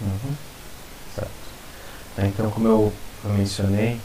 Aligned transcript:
Uhum. 0.00 0.34
Certo. 1.14 1.30
Então, 2.18 2.50
como 2.50 2.68
eu, 2.68 2.92
eu 3.24 3.30
mencionei, 3.30 4.00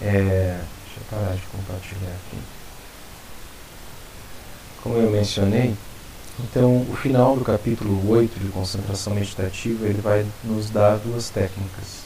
é, 0.00 0.60
deixa 0.84 1.00
eu 1.00 1.04
parar 1.10 1.34
de 1.34 1.42
compartilhar 1.42 2.10
aqui. 2.10 2.38
Como 4.82 4.96
eu 4.96 5.10
mencionei, 5.10 5.74
então 6.38 6.86
o 6.90 6.96
final 6.96 7.36
do 7.36 7.44
capítulo 7.44 8.08
8 8.10 8.38
de 8.40 8.48
concentração 8.48 9.14
meditativa 9.14 9.86
ele 9.86 10.00
vai 10.00 10.26
nos 10.42 10.70
dar 10.70 10.96
duas 10.96 11.28
técnicas. 11.28 12.04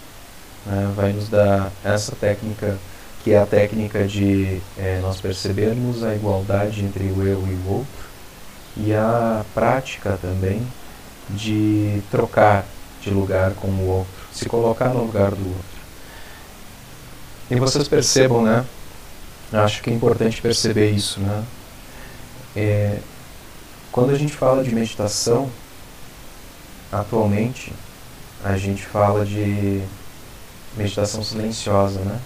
Né? 0.67 0.93
Vai 0.96 1.12
nos 1.12 1.29
dar 1.29 1.71
essa 1.85 2.17
técnica 2.17 2.77
que 3.23 3.33
é 3.33 3.39
a 3.39 3.46
técnica 3.46 4.07
de 4.07 4.61
é, 4.77 4.99
nós 5.01 5.21
percebermos 5.21 6.03
a 6.03 6.15
igualdade 6.15 6.85
entre 6.85 7.05
o 7.05 7.23
eu 7.23 7.46
e 7.46 7.55
o 7.55 7.71
outro 7.71 8.05
e 8.77 8.93
a 8.93 9.45
prática 9.55 10.19
também 10.21 10.61
de 11.31 12.03
trocar 12.11 12.67
de 13.05 13.11
lugar 13.11 13.52
com 13.52 13.68
o 13.68 13.89
outro, 13.89 14.12
se 14.32 14.47
colocar 14.48 14.88
no 14.88 15.05
lugar 15.05 15.30
do 15.30 15.47
outro. 15.47 15.74
E 17.51 17.56
vocês 17.56 17.87
percebam, 17.87 18.42
né? 18.42 18.65
Acho 19.52 19.83
que 19.83 19.91
é 19.91 19.92
importante 19.92 20.41
perceber 20.41 20.91
isso, 20.91 21.20
né? 21.20 21.45
É, 22.56 22.98
quando 23.93 24.10
a 24.10 24.19
gente 24.19 24.32
fala 24.32 24.65
de 24.65 24.74
meditação, 24.74 25.51
atualmente, 26.91 27.73
a 28.43 28.56
gente 28.56 28.82
fala 28.82 29.24
de 29.24 29.82
meditação 30.77 31.23
silenciosa, 31.23 32.01
né? 32.01 32.18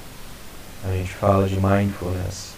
A 0.85 0.93
gente 0.93 1.13
fala 1.13 1.49
de 1.49 1.57
mindfulness. 1.57 2.53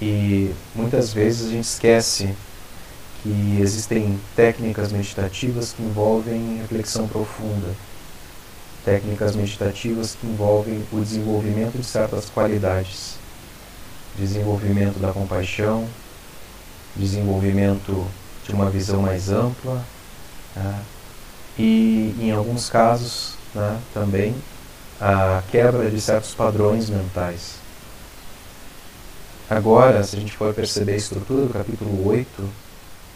E 0.00 0.54
muitas 0.74 1.12
vezes 1.12 1.48
a 1.48 1.50
gente 1.50 1.64
esquece 1.64 2.34
que 3.22 3.58
existem 3.60 4.18
técnicas 4.36 4.92
meditativas 4.92 5.72
que 5.72 5.82
envolvem 5.82 6.58
reflexão 6.58 7.08
profunda, 7.08 7.74
técnicas 8.84 9.34
meditativas 9.34 10.16
que 10.18 10.26
envolvem 10.26 10.84
o 10.92 11.00
desenvolvimento 11.00 11.76
de 11.76 11.84
certas 11.84 12.30
qualidades, 12.30 13.16
desenvolvimento 14.16 14.98
da 14.98 15.12
compaixão, 15.12 15.88
desenvolvimento 16.96 18.06
de 18.46 18.52
uma 18.52 18.70
visão 18.70 19.02
mais 19.02 19.30
ampla 19.30 19.84
né? 20.56 20.82
e, 21.58 22.14
em 22.20 22.30
alguns 22.30 22.70
casos, 22.70 23.34
né, 23.54 23.78
também 23.92 24.34
a 25.00 25.42
quebra 25.50 25.90
de 25.90 26.00
certos 26.00 26.34
padrões 26.34 26.88
mentais. 26.88 27.56
Agora, 29.50 30.02
se 30.02 30.16
a 30.16 30.20
gente 30.20 30.36
for 30.36 30.52
perceber 30.52 30.92
a 30.92 30.96
estrutura 30.96 31.46
do 31.46 31.52
capítulo 31.52 32.06
8, 32.06 32.48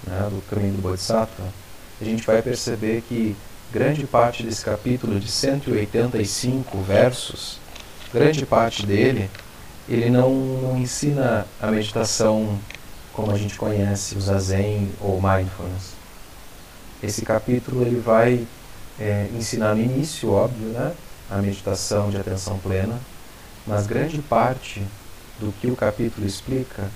né, 0.06 0.28
do 0.30 0.42
caminho 0.48 0.74
do 0.74 0.82
Bodhisattva, 0.82 1.44
a 2.00 2.04
gente 2.04 2.26
vai 2.26 2.42
perceber 2.42 3.02
que 3.08 3.36
grande 3.72 4.06
parte 4.06 4.42
desse 4.42 4.64
capítulo 4.64 5.18
de 5.18 5.30
185 5.30 6.78
versos, 6.82 7.58
grande 8.12 8.44
parte 8.44 8.84
dele, 8.84 9.30
ele 9.88 10.10
não, 10.10 10.30
não 10.30 10.78
ensina 10.78 11.46
a 11.60 11.68
meditação 11.68 12.58
como 13.12 13.30
a 13.30 13.38
gente 13.38 13.56
conhece, 13.56 14.16
o 14.16 14.20
Zazen 14.20 14.90
ou 15.00 15.20
Mindfulness. 15.20 15.92
Esse 17.02 17.22
capítulo 17.22 17.82
ele 17.82 18.00
vai 18.00 18.46
é, 18.98 19.28
ensinar 19.34 19.74
no 19.74 19.82
início, 19.82 20.30
óbvio, 20.30 20.68
né, 20.68 20.92
a 21.30 21.38
meditação 21.38 22.10
de 22.10 22.16
atenção 22.16 22.58
plena, 22.58 22.98
mas 23.66 23.86
grande 23.86 24.20
parte 24.20 24.82
do 25.38 25.52
que 25.60 25.68
o 25.68 25.76
capítulo 25.76 26.26
explica 26.26 26.90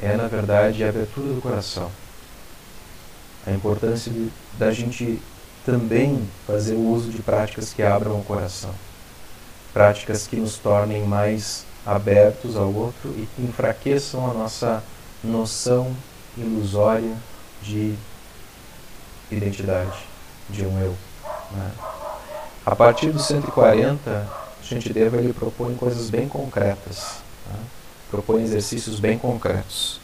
é, 0.00 0.16
na 0.16 0.26
verdade, 0.26 0.84
a 0.84 0.88
abertura 0.88 1.32
do 1.32 1.40
coração 1.40 1.90
a 3.46 3.52
importância 3.52 4.10
de, 4.10 4.30
da 4.58 4.72
gente 4.72 5.22
também 5.64 6.28
fazer 6.46 6.74
o 6.74 6.90
uso 6.90 7.10
de 7.10 7.22
práticas 7.22 7.72
que 7.72 7.82
abram 7.82 8.18
o 8.18 8.24
coração, 8.24 8.70
práticas 9.72 10.26
que 10.26 10.36
nos 10.36 10.58
tornem 10.58 11.04
mais 11.04 11.64
abertos 11.84 12.56
ao 12.56 12.72
outro 12.72 13.10
e 13.10 13.28
que 13.34 13.42
enfraqueçam 13.42 14.28
a 14.28 14.34
nossa 14.34 14.82
noção 15.22 15.94
ilusória 16.36 17.16
de 17.62 17.94
identidade, 19.30 19.98
de 20.50 20.64
um 20.64 20.80
eu. 20.80 20.96
Né? 21.52 21.70
A 22.64 22.74
partir 22.74 23.10
do 23.10 23.18
140, 23.18 24.10
a 24.10 24.64
gente 24.64 24.92
deve 24.92 25.16
ele 25.18 25.32
propõe 25.32 25.74
coisas 25.76 26.10
bem 26.10 26.28
concretas, 26.28 27.18
né? 27.48 27.58
propõe 28.10 28.42
exercícios 28.42 28.98
bem 28.98 29.18
concretos. 29.18 30.00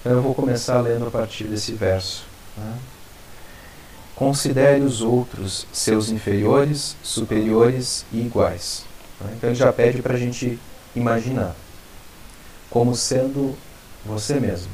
Então 0.00 0.12
eu 0.12 0.22
vou 0.22 0.34
começar 0.34 0.80
lendo 0.80 1.06
a 1.06 1.10
partir 1.10 1.44
desse 1.44 1.72
verso. 1.72 2.29
Né? 2.60 2.78
Considere 4.14 4.82
os 4.82 5.00
outros 5.00 5.66
seus 5.72 6.10
inferiores, 6.10 6.94
superiores 7.02 8.04
e 8.12 8.18
iguais. 8.18 8.84
Né? 9.20 9.32
Então 9.36 9.50
ele 9.50 9.58
já 9.58 9.72
pede 9.72 10.02
para 10.02 10.14
a 10.14 10.18
gente 10.18 10.58
imaginar 10.94 11.56
como 12.68 12.94
sendo 12.94 13.56
você 14.04 14.38
mesmo. 14.38 14.70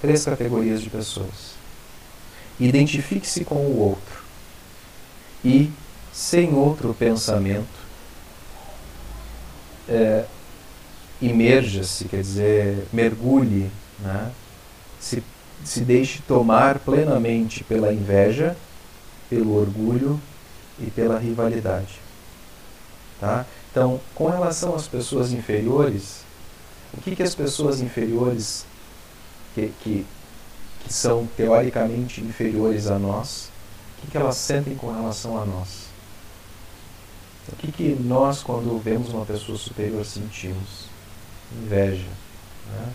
Três 0.00 0.24
categorias 0.24 0.82
de 0.82 0.90
pessoas. 0.90 1.56
Identifique-se 2.58 3.44
com 3.44 3.56
o 3.56 3.78
outro 3.78 4.24
e, 5.44 5.70
sem 6.12 6.54
outro 6.54 6.94
pensamento, 6.94 7.86
é, 9.88 10.24
imerja-se, 11.20 12.06
quer 12.06 12.20
dizer, 12.20 12.86
mergulhe, 12.92 13.70
né? 14.00 14.32
se 15.00 15.22
se 15.64 15.80
deixe 15.80 16.22
tomar 16.22 16.78
plenamente 16.78 17.64
pela 17.64 17.92
inveja, 17.92 18.56
pelo 19.28 19.56
orgulho 19.58 20.20
e 20.78 20.90
pela 20.90 21.18
rivalidade. 21.18 22.00
Tá? 23.20 23.46
Então, 23.70 24.00
com 24.14 24.28
relação 24.28 24.74
às 24.74 24.86
pessoas 24.86 25.32
inferiores, 25.32 26.24
o 26.94 27.00
que, 27.00 27.16
que 27.16 27.22
as 27.22 27.34
pessoas 27.34 27.80
inferiores, 27.80 28.64
que, 29.54 29.72
que, 29.82 30.06
que 30.82 30.92
são 30.92 31.28
teoricamente 31.36 32.20
inferiores 32.20 32.86
a 32.86 32.98
nós, 32.98 33.50
o 33.98 34.02
que, 34.02 34.10
que 34.12 34.16
elas 34.16 34.36
sentem 34.36 34.74
com 34.76 34.92
relação 34.92 35.40
a 35.40 35.44
nós? 35.44 35.86
O 37.52 37.56
que, 37.56 37.70
que 37.70 37.96
nós, 38.00 38.42
quando 38.42 38.78
vemos 38.82 39.10
uma 39.10 39.24
pessoa 39.24 39.56
superior, 39.56 40.04
sentimos? 40.04 40.86
Inveja. 41.62 42.08
Né? 42.72 42.92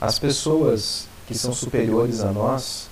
As 0.00 0.18
pessoas 0.18 1.08
que 1.26 1.36
são 1.36 1.52
superiores 1.52 2.20
a 2.20 2.30
nós, 2.30 2.88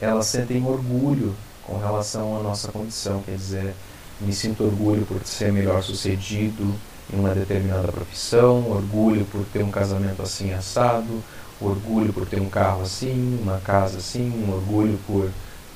elas 0.00 0.26
sentem 0.26 0.64
orgulho 0.64 1.34
com 1.64 1.78
relação 1.78 2.36
à 2.38 2.42
nossa 2.42 2.72
condição, 2.72 3.22
quer 3.22 3.36
dizer, 3.36 3.74
me 4.20 4.32
sinto 4.32 4.64
orgulho 4.64 5.06
por 5.06 5.24
ser 5.24 5.52
melhor 5.52 5.82
sucedido 5.82 6.74
em 7.12 7.18
uma 7.18 7.34
determinada 7.34 7.90
profissão, 7.90 8.68
orgulho 8.70 9.24
por 9.26 9.44
ter 9.52 9.62
um 9.62 9.70
casamento 9.70 10.22
assim 10.22 10.52
assado, 10.52 11.22
orgulho 11.60 12.12
por 12.12 12.26
ter 12.26 12.40
um 12.40 12.48
carro 12.48 12.82
assim, 12.82 13.38
uma 13.40 13.58
casa 13.58 13.98
assim, 13.98 14.32
orgulho 14.52 14.98
por 15.06 15.30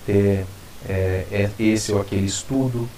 ter 0.04 0.44
é, 0.88 1.50
esse 1.58 1.92
ou 1.92 2.00
aquele 2.00 2.26
estudo. 2.26 2.88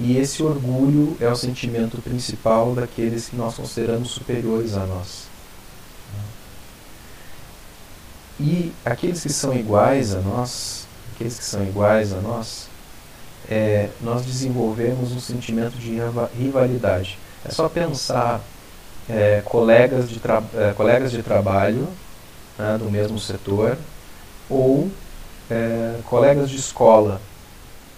E 0.00 0.16
esse 0.16 0.42
orgulho 0.42 1.16
é 1.20 1.28
o 1.28 1.36
sentimento 1.36 2.00
principal 2.00 2.72
daqueles 2.74 3.28
que 3.28 3.36
nós 3.36 3.54
consideramos 3.56 4.10
superiores 4.10 4.74
a 4.74 4.86
nós. 4.86 5.27
E 8.40 8.72
aqueles 8.84 9.22
que 9.22 9.32
são 9.32 9.52
iguais 9.52 10.14
a 10.14 10.20
nós, 10.20 10.86
aqueles 11.14 11.38
que 11.38 11.44
são 11.44 11.62
iguais 11.64 12.12
a 12.12 12.20
nós, 12.20 12.68
é, 13.50 13.88
nós 14.00 14.24
desenvolvemos 14.24 15.12
um 15.12 15.20
sentimento 15.20 15.76
de 15.76 15.98
rivalidade. 16.38 17.18
É 17.44 17.50
só 17.50 17.68
pensar 17.68 18.40
é, 19.08 19.42
colegas, 19.44 20.08
de 20.08 20.20
é, 20.56 20.72
colegas 20.72 21.10
de 21.10 21.22
trabalho 21.22 21.88
né, 22.58 22.76
do 22.78 22.90
mesmo 22.90 23.18
setor 23.18 23.76
ou 24.48 24.90
é, 25.50 25.96
colegas 26.04 26.50
de 26.50 26.56
escola 26.56 27.20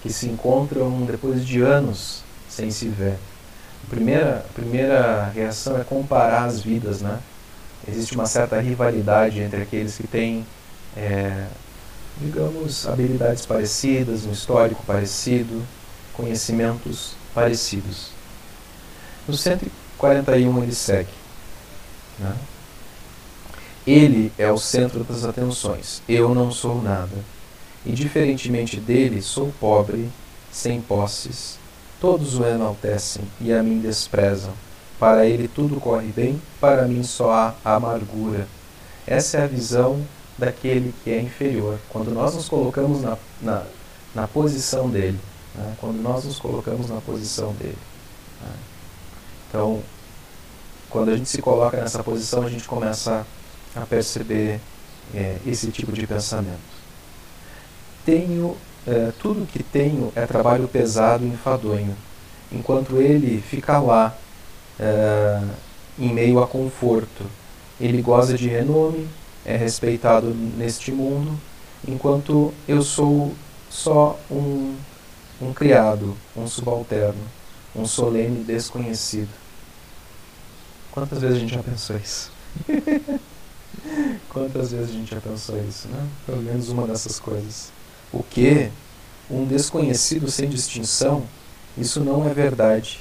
que 0.03 0.11
se 0.11 0.27
encontram 0.27 1.05
depois 1.05 1.45
de 1.45 1.61
anos 1.61 2.23
sem 2.49 2.71
se 2.71 2.89
ver. 2.89 3.19
A 3.85 3.91
primeira, 3.91 4.45
a 4.49 4.53
primeira 4.55 5.31
reação 5.35 5.79
é 5.79 5.85
comparar 5.85 6.45
as 6.45 6.61
vidas, 6.61 7.01
né? 7.01 7.19
Existe 7.87 8.15
uma 8.15 8.27
certa 8.27 8.61
rivalidade 8.61 9.41
entre 9.41 9.63
aqueles 9.63 9.97
que 9.97 10.07
têm, 10.07 10.47
é, 10.97 11.47
digamos, 12.19 12.87
habilidades 12.87 13.47
parecidas, 13.47 14.25
um 14.25 14.33
histórico 14.33 14.83
parecido, 14.85 15.63
conhecimentos 16.13 17.15
parecidos. 17.35 18.11
No 19.27 19.37
141 19.37 20.63
ele 20.63 20.75
segue. 20.75 21.11
Né? 22.19 22.35
Ele 23.87 24.33
é 24.39 24.51
o 24.51 24.59
centro 24.59 25.03
das 25.05 25.25
atenções. 25.25 26.03
Eu 26.09 26.35
não 26.35 26.53
sou 26.53 26.83
nada. 26.83 27.17
E 27.85 27.93
diferentemente 27.93 28.79
dele, 28.79 29.23
sou 29.23 29.53
pobre, 29.59 30.11
sem 30.53 30.81
posses. 30.81 31.59
Todos 32.01 32.39
o 32.39 32.45
enaltecem 32.45 33.23
e 33.41 33.53
a 33.53 33.63
mim 33.63 33.81
desprezam 33.81 34.53
para 35.01 35.25
ele 35.25 35.49
tudo 35.49 35.81
corre 35.81 36.09
bem, 36.09 36.41
para 36.61 36.87
mim 36.87 37.03
só 37.03 37.33
há 37.33 37.55
amargura. 37.65 38.47
Essa 39.07 39.39
é 39.39 39.45
a 39.45 39.47
visão 39.47 40.07
daquele 40.37 40.95
que 41.03 41.11
é 41.11 41.23
inferior. 41.23 41.79
Quando 41.89 42.11
nós 42.11 42.35
nos 42.35 42.51
colocamos 42.51 43.01
na, 43.01 43.17
na, 43.41 43.63
na 44.15 44.29
posição 44.29 44.91
dele, 44.91 45.19
né? 45.55 45.75
quando 45.81 46.03
nós 46.03 46.25
nos 46.25 46.39
colocamos 46.39 46.91
na 46.91 47.01
posição 47.01 47.55
dele. 47.55 47.79
Né? 48.43 48.53
Então, 49.49 49.83
quando 50.91 51.11
a 51.11 51.17
gente 51.17 51.31
se 51.31 51.41
coloca 51.41 51.79
nessa 51.79 52.05
posição, 52.05 52.43
a 52.43 52.51
gente 52.51 52.69
começa 52.69 53.27
a 53.75 53.87
perceber 53.87 54.61
é, 55.15 55.39
esse 55.47 55.71
tipo 55.71 55.93
de 55.93 56.07
pensamento. 56.07 56.61
Tenho, 58.05 58.55
é, 58.87 59.13
tudo 59.19 59.47
que 59.47 59.63
tenho 59.63 60.13
é 60.15 60.27
trabalho 60.27 60.69
pesado 60.69 61.25
e 61.25 61.29
enfadonho, 61.29 61.97
enquanto 62.53 63.01
ele 63.01 63.41
fica 63.41 63.79
lá, 63.79 64.15
é, 64.81 65.43
em 65.99 66.13
meio 66.13 66.43
a 66.43 66.47
conforto. 66.47 67.25
Ele 67.79 68.01
goza 68.01 68.37
de 68.37 68.49
renome, 68.49 69.07
é 69.45 69.57
respeitado 69.57 70.35
neste 70.35 70.91
mundo, 70.91 71.39
enquanto 71.87 72.53
eu 72.67 72.83
sou 72.83 73.35
só 73.69 74.19
um, 74.31 74.75
um 75.41 75.53
criado, 75.53 76.17
um 76.37 76.47
subalterno, 76.47 77.23
um 77.75 77.87
solene 77.87 78.43
desconhecido. 78.43 79.31
Quantas 80.91 81.21
vezes 81.21 81.37
a 81.37 81.41
gente 81.41 81.55
já 81.55 81.63
pensou 81.63 81.97
isso? 81.97 82.33
Quantas 84.29 84.73
vezes 84.73 84.91
a 84.91 84.93
gente 84.93 85.15
já 85.15 85.21
pensou 85.21 85.57
isso, 85.69 85.89
né? 85.89 86.07
Pelo 86.27 86.43
menos 86.43 86.69
uma 86.69 86.87
dessas 86.87 87.21
coisas. 87.21 87.73
O 88.13 88.23
que? 88.23 88.71
Um 89.31 89.47
desconhecido 89.47 90.31
sem 90.31 90.49
distinção? 90.49 91.25
Isso 91.79 92.01
não 92.01 92.29
é 92.29 92.35
verdade. 92.35 93.01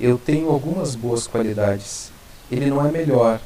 Eu 0.00 0.18
tenho 0.18 0.48
algumas 0.48 0.94
boas 0.94 1.26
qualidades. 1.26 2.10
Ele 2.50 2.66
não 2.66 2.84
é 2.84 2.90
melhor. 2.90 3.40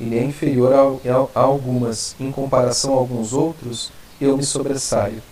Ele 0.00 0.18
é 0.18 0.24
inferior 0.24 0.72
a, 0.72 1.10
a, 1.10 1.40
a 1.40 1.44
algumas. 1.44 2.14
Em 2.20 2.30
comparação 2.30 2.94
a 2.94 2.98
alguns 2.98 3.32
outros, 3.32 3.90
eu 4.20 4.36
me 4.36 4.44
sobressaio. 4.44 5.22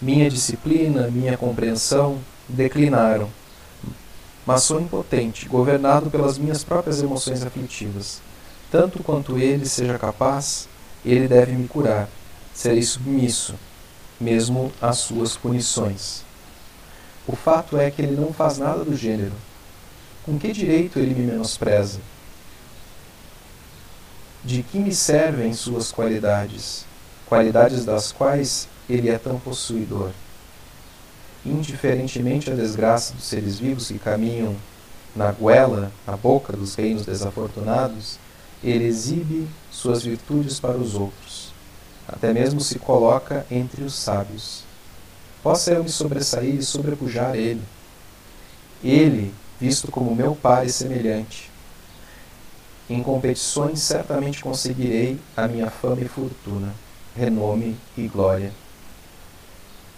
Minha 0.00 0.30
disciplina, 0.30 1.08
minha 1.10 1.36
compreensão 1.36 2.18
declinaram 2.48 3.28
mas 4.50 4.64
sou 4.64 4.80
impotente, 4.80 5.48
governado 5.48 6.10
pelas 6.10 6.38
minhas 6.38 6.64
próprias 6.64 7.00
emoções 7.00 7.40
aflitivas. 7.44 8.20
Tanto 8.68 9.00
quanto 9.00 9.38
ele 9.38 9.64
seja 9.64 9.98
capaz, 9.98 10.68
ele 11.04 11.28
deve 11.28 11.52
me 11.52 11.68
curar. 11.68 12.08
Serei 12.52 12.82
submisso, 12.82 13.54
mesmo 14.20 14.72
às 14.80 14.98
suas 14.98 15.36
punições. 15.36 16.24
O 17.28 17.36
fato 17.36 17.78
é 17.78 17.90
que 17.90 18.02
ele 18.02 18.20
não 18.20 18.32
faz 18.32 18.58
nada 18.58 18.84
do 18.84 18.96
gênero. 18.96 19.32
Com 20.24 20.38
que 20.38 20.52
direito 20.52 20.98
ele 20.98 21.14
me 21.14 21.26
menospreza? 21.26 22.00
De 24.44 24.62
que 24.62 24.78
me 24.78 24.94
servem 24.94 25.52
suas 25.52 25.92
qualidades, 25.92 26.84
qualidades 27.26 27.84
das 27.84 28.12
quais 28.12 28.68
ele 28.88 29.08
é 29.08 29.18
tão 29.18 29.38
possuidor? 29.38 30.10
indiferentemente 31.44 32.50
à 32.50 32.54
desgraça 32.54 33.14
dos 33.14 33.24
seres 33.24 33.58
vivos 33.58 33.88
que 33.88 33.98
caminham 33.98 34.54
na 35.14 35.32
goela, 35.32 35.90
na 36.06 36.16
boca 36.16 36.52
dos 36.52 36.74
reinos 36.74 37.06
desafortunados, 37.06 38.18
ele 38.62 38.84
exibe 38.84 39.48
suas 39.70 40.02
virtudes 40.02 40.60
para 40.60 40.76
os 40.76 40.94
outros. 40.94 41.52
Até 42.06 42.32
mesmo 42.32 42.60
se 42.60 42.78
coloca 42.78 43.46
entre 43.50 43.82
os 43.82 43.94
sábios. 43.94 44.64
Possa 45.42 45.72
eu 45.72 45.82
me 45.82 45.88
sobressair 45.88 46.56
e 46.56 46.62
sobrepujar 46.62 47.34
ele. 47.34 47.62
Ele, 48.84 49.32
visto 49.60 49.90
como 49.90 50.14
meu 50.14 50.34
pai 50.34 50.68
semelhante. 50.68 51.50
Em 52.88 53.02
competições 53.02 53.80
certamente 53.80 54.42
conseguirei 54.42 55.18
a 55.36 55.46
minha 55.46 55.70
fama 55.70 56.00
e 56.00 56.08
fortuna, 56.08 56.74
renome 57.14 57.76
e 57.96 58.08
glória. 58.08 58.52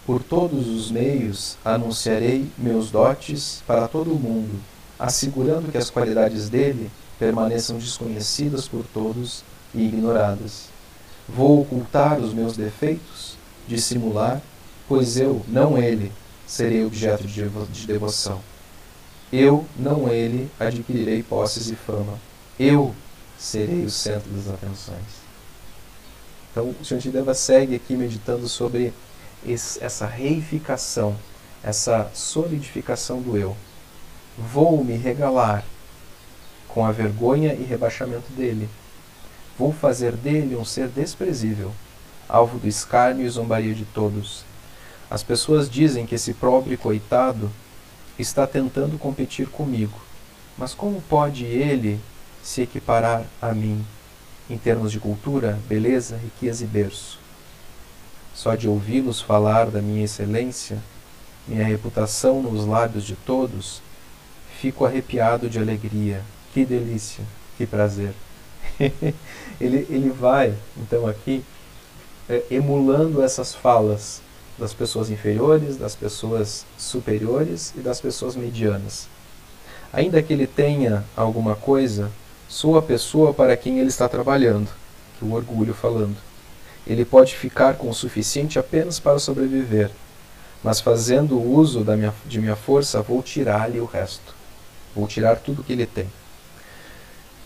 Por 0.05 0.21
todos 0.21 0.67
os 0.67 0.91
meios 0.91 1.57
anunciarei 1.63 2.51
meus 2.57 2.91
dotes 2.91 3.63
para 3.65 3.87
todo 3.87 4.11
o 4.11 4.19
mundo, 4.19 4.59
assegurando 4.99 5.71
que 5.71 5.77
as 5.77 5.89
qualidades 5.89 6.49
dele 6.49 6.91
permaneçam 7.17 7.77
desconhecidas 7.77 8.67
por 8.67 8.85
todos 8.85 9.43
e 9.73 9.81
ignoradas. 9.81 10.65
Vou 11.27 11.61
ocultar 11.61 12.19
os 12.19 12.33
meus 12.33 12.57
defeitos, 12.57 13.37
dissimular, 13.65 14.41
pois 14.89 15.15
eu, 15.15 15.41
não 15.47 15.77
ele, 15.77 16.11
serei 16.45 16.85
objeto 16.85 17.25
de 17.25 17.87
devoção. 17.87 18.41
Eu, 19.35 19.65
não 19.75 20.09
ele, 20.09 20.47
adquirirei 20.59 21.23
posses 21.23 21.71
e 21.71 21.75
fama. 21.75 22.19
Eu 22.59 22.93
serei 23.35 23.83
o 23.83 23.89
centro 23.89 24.29
das 24.29 24.47
atenções. 24.47 25.23
Então, 26.51 26.75
o 26.79 26.85
Sr. 26.85 27.09
Deva 27.09 27.33
segue 27.33 27.75
aqui 27.75 27.95
meditando 27.95 28.47
sobre 28.47 28.93
essa 29.81 30.05
reificação, 30.05 31.15
essa 31.63 32.11
solidificação 32.13 33.23
do 33.23 33.35
eu. 33.35 33.57
Vou 34.37 34.83
me 34.83 34.95
regalar 34.95 35.65
com 36.67 36.85
a 36.85 36.91
vergonha 36.91 37.55
e 37.55 37.63
rebaixamento 37.63 38.31
dele. 38.33 38.69
Vou 39.57 39.73
fazer 39.73 40.11
dele 40.11 40.55
um 40.55 40.63
ser 40.63 40.89
desprezível, 40.89 41.71
alvo 42.29 42.59
do 42.59 42.67
escárnio 42.67 43.25
e 43.25 43.29
zombaria 43.31 43.73
de 43.73 43.85
todos. 43.85 44.45
As 45.09 45.23
pessoas 45.23 45.67
dizem 45.67 46.05
que 46.05 46.13
esse 46.13 46.35
pobre 46.35 46.77
coitado 46.77 47.51
está 48.17 48.45
tentando 48.45 48.97
competir 48.97 49.47
comigo. 49.47 49.99
Mas 50.57 50.73
como 50.73 51.01
pode 51.01 51.45
ele 51.45 51.99
se 52.43 52.61
equiparar 52.61 53.25
a 53.41 53.53
mim 53.53 53.83
em 54.49 54.57
termos 54.57 54.91
de 54.91 54.99
cultura, 54.99 55.59
beleza, 55.67 56.17
riqueza 56.17 56.63
e 56.63 56.67
berço? 56.67 57.19
Só 58.35 58.55
de 58.55 58.67
ouvi-los 58.67 59.21
falar 59.21 59.67
da 59.67 59.81
minha 59.81 60.05
excelência, 60.05 60.77
minha 61.47 61.63
reputação 61.63 62.41
nos 62.41 62.65
lábios 62.65 63.03
de 63.03 63.15
todos, 63.15 63.81
fico 64.59 64.85
arrepiado 64.85 65.49
de 65.49 65.59
alegria. 65.59 66.21
Que 66.53 66.65
delícia, 66.65 67.23
que 67.57 67.65
prazer. 67.65 68.13
ele, 69.59 69.87
ele 69.89 70.09
vai, 70.09 70.55
então, 70.77 71.07
aqui, 71.07 71.43
é, 72.29 72.43
emulando 72.49 73.21
essas 73.21 73.53
falas 73.53 74.21
das 74.57 74.73
pessoas 74.73 75.09
inferiores, 75.09 75.77
das 75.77 75.95
pessoas 75.95 76.65
superiores 76.77 77.73
e 77.75 77.79
das 77.79 77.99
pessoas 77.99 78.35
medianas. 78.35 79.07
Ainda 79.91 80.21
que 80.21 80.33
ele 80.33 80.47
tenha 80.47 81.03
alguma 81.15 81.55
coisa, 81.55 82.11
sou 82.47 82.77
a 82.77 82.81
pessoa 82.81 83.33
para 83.33 83.57
quem 83.57 83.79
ele 83.79 83.89
está 83.89 84.07
trabalhando, 84.07 84.69
que 85.17 85.25
o 85.25 85.33
orgulho 85.33 85.73
falando. 85.73 86.17
Ele 86.85 87.05
pode 87.05 87.35
ficar 87.35 87.75
com 87.75 87.89
o 87.89 87.93
suficiente 87.93 88.59
apenas 88.59 88.99
para 88.99 89.19
sobreviver, 89.19 89.89
mas 90.63 90.79
fazendo 90.79 91.41
uso 91.41 91.83
da 91.83 91.95
minha, 91.95 92.13
de 92.25 92.39
minha 92.39 92.55
força, 92.55 93.01
vou 93.01 93.21
tirar-lhe 93.21 93.79
o 93.79 93.85
resto. 93.85 94.35
Vou 94.95 95.07
tirar 95.07 95.37
tudo 95.37 95.63
que 95.63 95.73
ele 95.73 95.85
tem. 95.85 96.07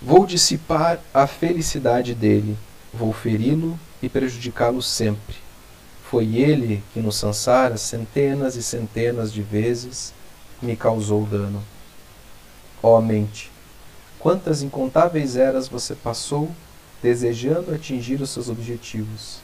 Vou 0.01 0.25
dissipar 0.25 0.99
a 1.13 1.25
felicidade 1.25 2.13
dele, 2.13 2.57
vou 2.93 3.11
feri-lo 3.11 3.79
e 4.01 4.07
prejudicá-lo 4.07 4.81
sempre. 4.81 5.46
Foi 6.09 6.37
ele 6.37 6.81
que 6.93 7.01
no 7.01 7.11
Sansara, 7.11 7.75
centenas 7.77 8.55
e 8.55 8.63
centenas 8.63 9.33
de 9.33 9.41
vezes, 9.41 10.13
me 10.61 10.75
causou 10.75 11.25
dano. 11.25 11.61
Ó 12.81 12.97
oh, 12.97 13.01
mente, 13.01 13.51
quantas 14.17 14.61
incontáveis 14.61 15.35
eras 15.35 15.67
você 15.67 15.95
passou 15.95 16.49
desejando 17.03 17.73
atingir 17.73 18.21
os 18.21 18.29
seus 18.29 18.47
objetivos, 18.47 19.39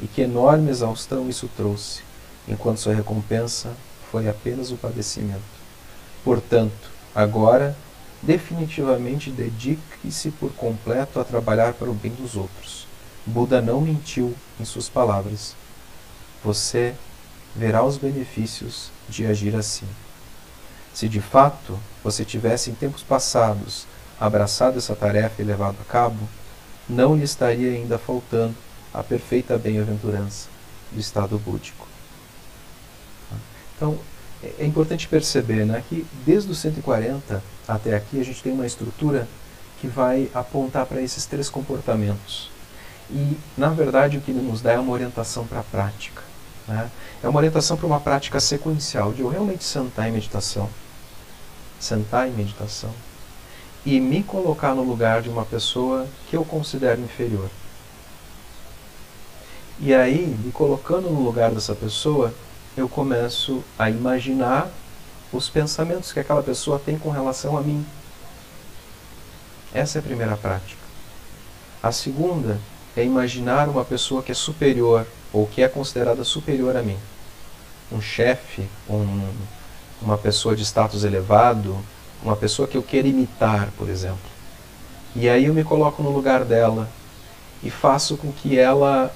e 0.00 0.06
que 0.06 0.22
enorme 0.22 0.70
exaustão 0.70 1.28
isso 1.28 1.50
trouxe, 1.56 2.02
enquanto 2.46 2.78
sua 2.78 2.94
recompensa 2.94 3.72
foi 4.10 4.28
apenas 4.28 4.70
o 4.70 4.76
padecimento. 4.76 5.42
Portanto, 6.22 6.90
agora, 7.14 7.76
definitivamente 8.22 9.30
dedique-se 9.30 10.30
por 10.30 10.52
completo 10.52 11.18
a 11.18 11.24
trabalhar 11.24 11.74
para 11.74 11.90
o 11.90 11.94
bem 11.94 12.12
dos 12.12 12.36
outros. 12.36 12.86
Buda 13.26 13.60
não 13.60 13.80
mentiu 13.80 14.34
em 14.60 14.64
suas 14.64 14.88
palavras. 14.88 15.56
Você 16.44 16.94
verá 17.56 17.82
os 17.82 17.96
benefícios 17.96 18.90
de 19.08 19.24
agir 19.24 19.56
assim. 19.56 19.86
Se 20.92 21.08
de 21.08 21.20
fato 21.20 21.78
você 22.02 22.24
tivesse 22.24 22.70
em 22.70 22.74
tempos 22.74 23.02
passados 23.02 23.86
abraçado 24.20 24.76
essa 24.76 24.94
tarefa 24.94 25.40
e 25.40 25.44
levado 25.44 25.76
a 25.80 25.84
cabo, 25.90 26.28
não 26.88 27.16
lhe 27.16 27.24
estaria 27.24 27.70
ainda 27.72 27.98
faltando 27.98 28.54
a 28.92 29.02
perfeita 29.02 29.56
bem-aventurança 29.56 30.48
do 30.92 31.00
estado 31.00 31.38
búdico. 31.38 31.88
Então, 33.76 33.98
é, 34.42 34.64
importante 34.64 35.08
perceber 35.08 35.64
né, 35.64 35.82
que 35.88 36.06
desde 36.26 36.52
os 36.52 36.58
140 36.58 37.42
até 37.66 37.96
aqui 37.96 38.20
a 38.20 38.24
gente 38.24 38.42
tem 38.42 38.52
uma 38.52 38.66
estrutura 38.66 39.26
que 39.80 39.88
vai 39.88 40.30
apontar 40.34 40.84
para 40.84 41.00
esses 41.00 41.24
três 41.24 41.48
comportamentos. 41.48 42.50
E, 43.10 43.36
na 43.56 43.68
verdade, 43.70 44.18
o 44.18 44.20
que 44.20 44.30
ele 44.30 44.40
nos 44.40 44.60
dá 44.60 44.72
é 44.72 44.78
uma 44.78 44.92
orientação 44.92 45.46
para 45.46 45.60
a 45.60 45.64
prática. 45.64 46.22
Né? 46.66 46.90
É 47.22 47.28
uma 47.28 47.38
orientação 47.38 47.76
para 47.76 47.86
uma 47.86 48.00
prática 48.00 48.40
sequencial, 48.40 49.12
de 49.12 49.20
eu 49.20 49.28
realmente 49.28 49.64
sentar 49.64 50.08
em 50.08 50.12
meditação. 50.12 50.68
Sentar 51.78 52.28
em 52.28 52.32
meditação 52.32 52.92
e 53.84 54.00
me 54.00 54.22
colocar 54.22 54.74
no 54.74 54.82
lugar 54.82 55.20
de 55.20 55.28
uma 55.28 55.44
pessoa 55.44 56.06
que 56.28 56.36
eu 56.36 56.44
considero 56.44 57.00
inferior. 57.00 57.50
E 59.78 59.92
aí, 59.92 60.26
me 60.42 60.50
colocando 60.52 61.10
no 61.10 61.22
lugar 61.22 61.50
dessa 61.50 61.74
pessoa, 61.74 62.32
eu 62.76 62.88
começo 62.88 63.62
a 63.78 63.90
imaginar 63.90 64.70
os 65.32 65.48
pensamentos 65.50 66.12
que 66.12 66.20
aquela 66.20 66.42
pessoa 66.42 66.78
tem 66.78 66.98
com 66.98 67.10
relação 67.10 67.56
a 67.56 67.60
mim. 67.60 67.84
Essa 69.72 69.98
é 69.98 70.00
a 70.00 70.02
primeira 70.02 70.36
prática. 70.36 70.80
A 71.82 71.92
segunda 71.92 72.58
é 72.96 73.04
imaginar 73.04 73.68
uma 73.68 73.84
pessoa 73.84 74.22
que 74.22 74.32
é 74.32 74.34
superior 74.34 75.06
ou 75.34 75.48
que 75.48 75.62
é 75.62 75.68
considerada 75.68 76.22
superior 76.22 76.76
a 76.76 76.82
mim. 76.82 76.96
Um 77.90 78.00
chefe, 78.00 78.66
um, 78.88 79.28
uma 80.00 80.16
pessoa 80.16 80.54
de 80.54 80.62
status 80.62 81.02
elevado, 81.02 81.76
uma 82.22 82.36
pessoa 82.36 82.68
que 82.68 82.76
eu 82.76 82.82
quero 82.82 83.08
imitar, 83.08 83.68
por 83.76 83.88
exemplo. 83.88 84.30
E 85.16 85.28
aí 85.28 85.46
eu 85.46 85.54
me 85.54 85.64
coloco 85.64 86.02
no 86.02 86.10
lugar 86.10 86.44
dela 86.44 86.88
e 87.62 87.68
faço 87.68 88.16
com 88.16 88.30
que 88.30 88.56
ela 88.56 89.12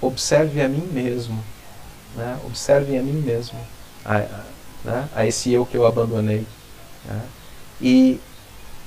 observe 0.00 0.60
a 0.60 0.68
mim 0.68 0.88
mesmo, 0.92 1.42
né? 2.16 2.36
observe 2.44 2.98
a 2.98 3.02
mim 3.02 3.20
mesmo, 3.20 3.58
a, 4.04 4.18
né? 4.84 5.08
a 5.14 5.24
esse 5.24 5.52
eu 5.52 5.64
que 5.64 5.76
eu 5.76 5.86
abandonei. 5.86 6.44
Né? 7.04 7.22
E 7.80 8.20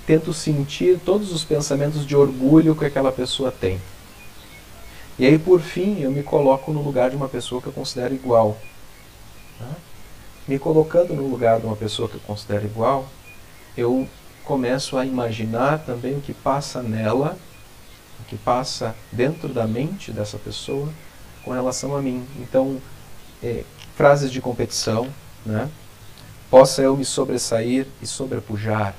tento 0.06 0.34
sentir 0.34 1.00
todos 1.00 1.32
os 1.32 1.46
pensamentos 1.46 2.06
de 2.06 2.16
orgulho 2.16 2.76
que 2.76 2.86
aquela 2.86 3.12
pessoa 3.12 3.52
tem. 3.52 3.80
E 5.20 5.26
aí, 5.26 5.40
por 5.40 5.60
fim, 5.60 6.00
eu 6.02 6.12
me 6.12 6.22
coloco 6.22 6.72
no 6.72 6.82
lugar 6.82 7.10
de 7.10 7.16
uma 7.16 7.28
pessoa 7.28 7.62
que 7.62 7.68
eu 7.68 7.74
considero 7.74 8.14
igual. 8.14 8.58
Né? 9.60 9.76
Me 10.48 10.60
colocando 10.60 11.14
no 11.14 11.28
lugar 11.28 11.60
de 11.60 11.66
uma 11.66 11.76
pessoa 11.76 12.08
que 12.08 12.16
eu 12.16 12.22
considero 12.22 12.66
igual, 12.66 13.08
eu 13.76 14.08
começo 14.44 14.98
a 14.98 15.06
imaginar 15.06 15.80
também 15.80 16.16
o 16.16 16.22
que 16.22 16.34
passa 16.34 16.82
nela, 16.84 17.38
o 18.20 18.24
que 18.26 18.38
passa 18.38 18.96
dentro 19.12 19.50
da 19.50 19.68
mente 19.68 20.12
dessa 20.12 20.38
pessoa 20.38 20.90
com 21.44 21.52
relação 21.52 21.96
a 21.96 22.02
mim. 22.02 22.26
Então, 22.38 22.80
é, 23.42 23.64
frases 23.96 24.32
de 24.32 24.40
competição, 24.40 25.08
né? 25.46 25.70
Possa 26.50 26.82
eu 26.82 26.96
me 26.96 27.04
sobressair 27.04 27.88
e 28.02 28.08
sobrepujar. 28.08 28.96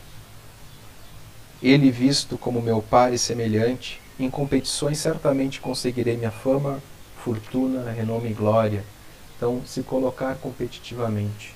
Ele 1.63 1.91
visto 1.91 2.37
como 2.37 2.61
meu 2.61 2.83
par 2.83 3.13
e 3.13 3.19
semelhante, 3.19 4.01
em 4.19 4.31
competições 4.31 4.99
certamente 4.99 5.61
conseguirei 5.61 6.17
minha 6.17 6.31
fama, 6.31 6.83
fortuna, 7.23 7.91
renome 7.91 8.31
e 8.31 8.35
glória. 8.35 8.85
Então, 9.37 9.63
se 9.65 9.83
colocar 9.83 10.35
competitivamente. 10.37 11.55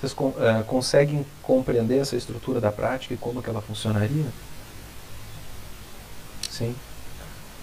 Vocês 0.00 0.12
uh, 0.12 0.64
conseguem 0.66 1.26
compreender 1.42 1.98
essa 1.98 2.16
estrutura 2.16 2.60
da 2.60 2.72
prática 2.72 3.12
e 3.12 3.16
como 3.16 3.42
que 3.42 3.50
ela 3.50 3.60
funcionaria? 3.60 4.26
Sim. 6.48 6.74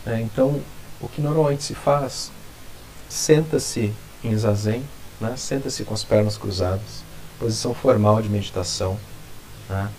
É, 0.06 0.20
então, 0.22 0.62
o 1.02 1.08
que 1.08 1.22
normalmente 1.22 1.64
se 1.64 1.74
faz, 1.74 2.32
senta-se 3.10 3.94
em 4.24 4.38
zazen, 4.38 4.84
né? 5.20 5.36
senta-se 5.36 5.84
com 5.84 5.94
as 5.94 6.04
pernas 6.04 6.38
cruzadas, 6.38 7.04
posição 7.40 7.74
formal 7.74 8.22
de 8.22 8.30
meditação. 8.30 9.00
Né? 9.70 9.90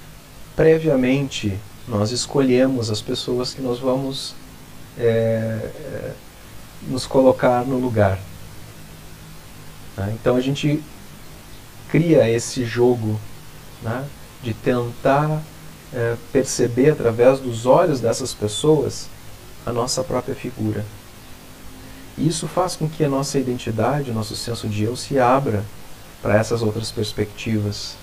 Previamente, 0.55 1.59
nós 1.89 2.11
escolhemos 2.11 2.91
as 2.91 3.01
pessoas 3.01 3.55
que 3.55 3.63
nós 3.63 3.79
vamos 3.79 4.35
é, 4.99 5.03
é, 5.05 6.13
nos 6.83 7.07
colocar 7.07 7.65
no 7.65 7.79
lugar. 7.79 8.19
Né? 9.97 10.15
Então 10.21 10.37
a 10.37 10.41
gente 10.41 10.83
cria 11.91 12.29
esse 12.29 12.65
jogo 12.65 13.19
né, 13.83 14.05
de 14.43 14.53
tentar 14.53 15.43
é, 15.93 16.17
perceber 16.31 16.91
através 16.91 17.41
dos 17.41 17.65
olhos 17.65 18.01
dessas 18.01 18.35
pessoas 18.35 19.09
a 19.65 19.73
nossa 19.73 20.05
própria 20.05 20.35
figura. 20.35 20.85
E 22.17 22.27
isso 22.29 22.47
faz 22.47 22.77
com 22.77 22.89
que 22.89 23.05
a 23.05 23.09
nossa 23.09 23.39
identidade, 23.39 24.11
o 24.11 24.15
nosso 24.15 24.37
senso 24.37 24.69
de 24.69 24.85
eu 24.85 24.97
se 24.97 25.19
abra 25.19 25.65
para 26.21 26.37
essas 26.37 26.63
outras 26.63 26.91
perspectivas. 26.91 27.97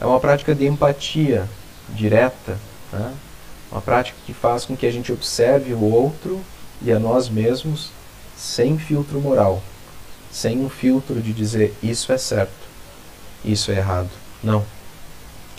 É 0.00 0.06
uma 0.06 0.20
prática 0.20 0.54
de 0.54 0.66
empatia 0.66 1.48
direta, 1.90 2.58
né? 2.92 3.14
uma 3.70 3.80
prática 3.80 4.16
que 4.24 4.32
faz 4.32 4.64
com 4.64 4.76
que 4.76 4.86
a 4.86 4.90
gente 4.90 5.12
observe 5.12 5.72
o 5.74 5.82
outro 5.82 6.40
e 6.82 6.92
a 6.92 6.98
nós 6.98 7.28
mesmos 7.28 7.90
sem 8.36 8.78
filtro 8.78 9.20
moral, 9.20 9.62
sem 10.30 10.58
um 10.58 10.68
filtro 10.68 11.20
de 11.20 11.32
dizer 11.32 11.74
isso 11.82 12.12
é 12.12 12.18
certo 12.18 12.66
isso 13.46 13.70
é 13.70 13.76
errado. 13.76 14.10
Não. 14.42 14.64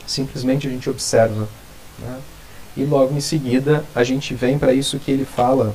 Simplesmente 0.05 0.67
a 0.67 0.69
gente 0.69 0.89
observa. 0.89 1.47
Né? 1.99 2.19
E 2.75 2.83
logo 2.83 3.15
em 3.15 3.21
seguida 3.21 3.83
a 3.95 4.03
gente 4.03 4.35
vem 4.35 4.59
para 4.59 4.73
isso 4.73 4.99
que 4.99 5.09
ele 5.09 5.25
fala 5.25 5.73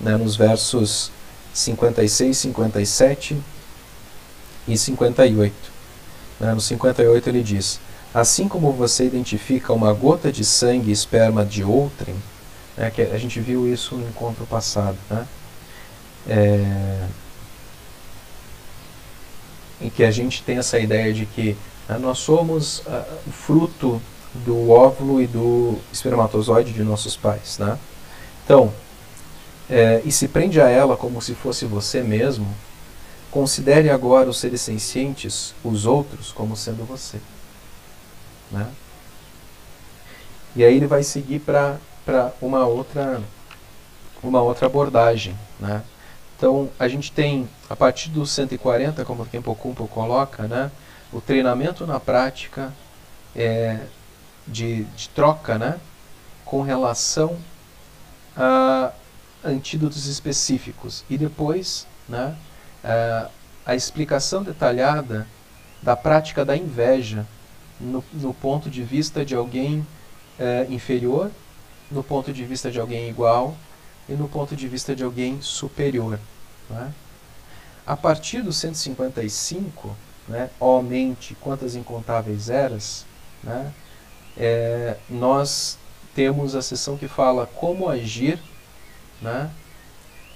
né, 0.00 0.16
nos 0.16 0.36
versos 0.36 1.10
56, 1.54 2.36
57 2.36 3.40
e 4.68 4.76
58. 4.76 5.54
Né? 6.40 6.52
No 6.52 6.60
58 6.60 7.28
ele 7.28 7.42
diz: 7.42 7.80
Assim 8.14 8.46
como 8.46 8.72
você 8.72 9.06
identifica 9.06 9.72
uma 9.72 9.92
gota 9.92 10.30
de 10.30 10.44
sangue 10.44 10.90
e 10.90 10.92
esperma 10.92 11.44
de 11.44 11.64
outrem, 11.64 12.14
né, 12.76 12.90
que 12.90 13.02
a 13.02 13.18
gente 13.18 13.40
viu 13.40 13.72
isso 13.72 13.96
no 13.96 14.08
encontro 14.08 14.46
passado, 14.46 14.98
né? 15.10 15.26
É, 16.28 17.06
em 19.80 19.90
que 19.90 20.04
a 20.04 20.10
gente 20.10 20.42
tem 20.42 20.58
essa 20.58 20.78
ideia 20.78 21.12
de 21.12 21.26
que 21.26 21.56
né, 21.88 21.98
nós 21.98 22.18
somos 22.18 22.78
uh, 22.80 23.04
o 23.26 23.32
fruto 23.32 24.00
do 24.34 24.70
óvulo 24.70 25.20
e 25.20 25.26
do 25.26 25.78
espermatozoide 25.92 26.72
de 26.72 26.82
nossos 26.82 27.16
pais. 27.16 27.58
Né? 27.58 27.76
Então, 28.44 28.72
é, 29.68 30.00
e 30.04 30.12
se 30.12 30.28
prende 30.28 30.60
a 30.60 30.68
ela 30.68 30.96
como 30.96 31.20
se 31.20 31.34
fosse 31.34 31.64
você 31.64 32.02
mesmo, 32.02 32.46
considere 33.30 33.90
agora 33.90 34.28
os 34.28 34.38
seres 34.38 34.60
sencientes, 34.60 35.54
os 35.64 35.86
outros, 35.86 36.32
como 36.32 36.56
sendo 36.56 36.84
você. 36.86 37.18
Né? 38.52 38.70
E 40.54 40.64
aí 40.64 40.76
ele 40.76 40.86
vai 40.86 41.02
seguir 41.02 41.40
para 41.40 41.78
uma 42.40 42.66
outra 42.66 43.20
uma 44.22 44.40
outra 44.40 44.66
abordagem, 44.66 45.36
né? 45.58 45.82
Então, 46.36 46.68
a 46.76 46.88
gente 46.88 47.12
tem, 47.12 47.48
a 47.70 47.76
partir 47.76 48.10
do 48.10 48.26
140, 48.26 49.04
como 49.04 49.22
o 49.22 49.26
Tempo 49.26 49.54
Kumpo 49.54 49.86
coloca, 49.86 50.48
né, 50.48 50.72
o 51.12 51.20
treinamento 51.20 51.86
na 51.86 52.00
prática 52.00 52.72
é, 53.34 53.78
de, 54.44 54.82
de 54.82 55.08
troca 55.10 55.56
né, 55.56 55.78
com 56.44 56.62
relação 56.62 57.38
a 58.36 58.90
antídotos 59.44 60.06
específicos. 60.06 61.04
E 61.08 61.16
depois, 61.16 61.86
né, 62.08 62.34
a, 62.82 63.28
a 63.64 63.76
explicação 63.76 64.42
detalhada 64.42 65.28
da 65.80 65.94
prática 65.94 66.44
da 66.44 66.56
inveja 66.56 67.24
no, 67.82 68.04
no 68.12 68.32
ponto 68.32 68.70
de 68.70 68.82
vista 68.82 69.24
de 69.24 69.34
alguém 69.34 69.86
é, 70.38 70.66
inferior, 70.70 71.30
no 71.90 72.02
ponto 72.02 72.32
de 72.32 72.44
vista 72.44 72.70
de 72.70 72.80
alguém 72.80 73.08
igual 73.08 73.56
e 74.08 74.12
no 74.12 74.28
ponto 74.28 74.56
de 74.56 74.68
vista 74.68 74.94
de 74.94 75.02
alguém 75.02 75.40
superior. 75.42 76.18
Né? 76.70 76.92
A 77.86 77.96
partir 77.96 78.42
do 78.42 78.52
155, 78.52 79.96
né, 80.28 80.48
ó 80.60 80.80
mente, 80.80 81.36
quantas 81.40 81.74
incontáveis 81.74 82.48
eras, 82.48 83.04
né, 83.42 83.72
é, 84.36 84.96
nós 85.10 85.76
temos 86.14 86.54
a 86.54 86.62
sessão 86.62 86.96
que 86.96 87.08
fala 87.08 87.46
como 87.46 87.88
agir 87.88 88.38
né, 89.20 89.50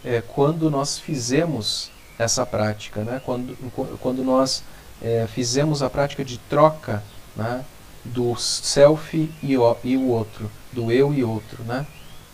é, 0.04 0.20
quando 0.20 0.70
nós 0.70 0.98
fizemos 0.98 1.90
essa 2.18 2.44
prática, 2.44 3.04
né, 3.04 3.20
quando, 3.24 3.56
quando 4.00 4.24
nós 4.24 4.64
é, 5.00 5.26
fizemos 5.32 5.82
a 5.82 5.90
prática 5.90 6.24
de 6.24 6.38
troca 6.38 7.02
né, 7.36 7.64
do 8.04 8.36
self 8.36 9.30
e 9.42 9.56
o, 9.56 9.76
e 9.84 9.96
o 9.96 10.08
outro, 10.08 10.50
do 10.72 10.90
eu 10.90 11.12
e 11.12 11.22
outro. 11.22 11.62
Né, 11.64 11.86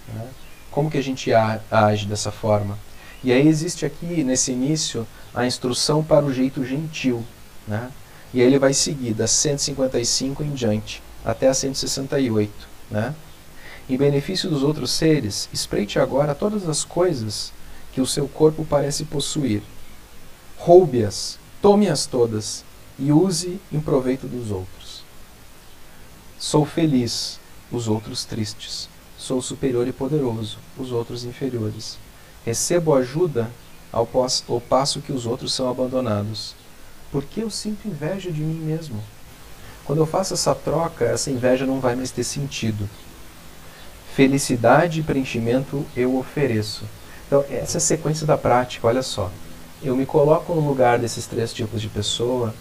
né 0.09 0.29
como 0.71 0.91
que 0.91 0.99
a 0.99 1.03
gente 1.03 1.31
age 1.71 2.07
dessa 2.07 2.33
forma? 2.33 2.79
E 3.23 3.31
aí 3.31 3.47
existe 3.47 3.87
aqui, 3.87 4.25
nesse 4.25 4.53
início, 4.53 5.07
a 5.35 5.47
instrução 5.47 6.03
para 6.03 6.25
o 6.25 6.33
jeito 6.33 6.65
gentil. 6.65 7.23
Né? 7.69 7.91
E 8.35 8.41
aí 8.41 8.47
ele 8.47 8.59
vai 8.59 8.73
seguir 8.73 9.13
da 9.13 9.27
155 9.27 10.43
em 10.43 10.53
diante, 10.55 11.03
até 11.25 11.49
a 11.49 11.55
168. 11.55 12.51
Né? 12.91 13.15
Em 13.89 13.97
benefício 13.97 14.49
dos 14.49 14.63
outros 14.63 14.91
seres, 14.91 15.49
espreite 15.53 15.99
agora 15.99 16.35
todas 16.35 16.69
as 16.69 16.85
coisas 16.85 17.53
que 17.93 18.01
o 18.01 18.07
seu 18.07 18.27
corpo 18.27 18.65
parece 18.65 19.05
possuir. 19.05 19.63
Roube-as, 20.57 21.39
tome-as 21.61 22.07
todas 22.07 22.65
e 22.99 23.13
use 23.13 23.61
em 23.71 23.81
proveito 23.81 24.27
dos 24.27 24.51
outros. 24.51 24.82
Sou 26.43 26.67
feliz, 26.67 27.39
os 27.71 27.87
outros 27.87 28.25
tristes. 28.25 28.89
Sou 29.17 29.41
superior 29.41 29.87
e 29.87 29.93
poderoso, 29.93 30.59
os 30.77 30.91
outros 30.91 31.25
inferiores. 31.25 31.97
Recebo 32.45 32.97
ajuda 32.97 33.49
ao, 33.93 34.09
ao 34.49 34.61
passo 34.61 35.01
que 35.01 35.13
os 35.13 35.25
outros 35.25 35.55
são 35.55 35.71
abandonados. 35.71 36.57
Porque 37.13 37.45
eu 37.45 37.49
sinto 37.49 37.87
inveja 37.87 38.33
de 38.33 38.41
mim 38.41 38.59
mesmo. 38.59 39.01
Quando 39.85 40.01
eu 40.01 40.07
faço 40.07 40.35
essa 40.35 40.53
troca, 40.53 41.05
essa 41.05 41.31
inveja 41.31 41.65
não 41.65 41.79
vai 41.79 41.95
mais 41.95 42.11
ter 42.11 42.25
sentido. 42.25 42.91
Felicidade 44.13 44.99
e 44.99 45.05
preenchimento 45.05 45.87
eu 45.97 46.19
ofereço. 46.19 46.83
Então, 47.29 47.45
essa 47.51 47.77
é 47.77 47.79
a 47.79 47.81
sequência 47.81 48.27
da 48.27 48.37
prática, 48.37 48.89
olha 48.89 49.05
só. 49.05 49.31
eu 49.81 49.97
me 49.97 50.05
coloco 50.05 50.53
no 50.53 50.67
lugar 50.67 50.99
desses 50.99 51.25
três 51.25 51.53
tipos 51.53 51.81
de 51.81 51.89
pessoa 51.89 52.53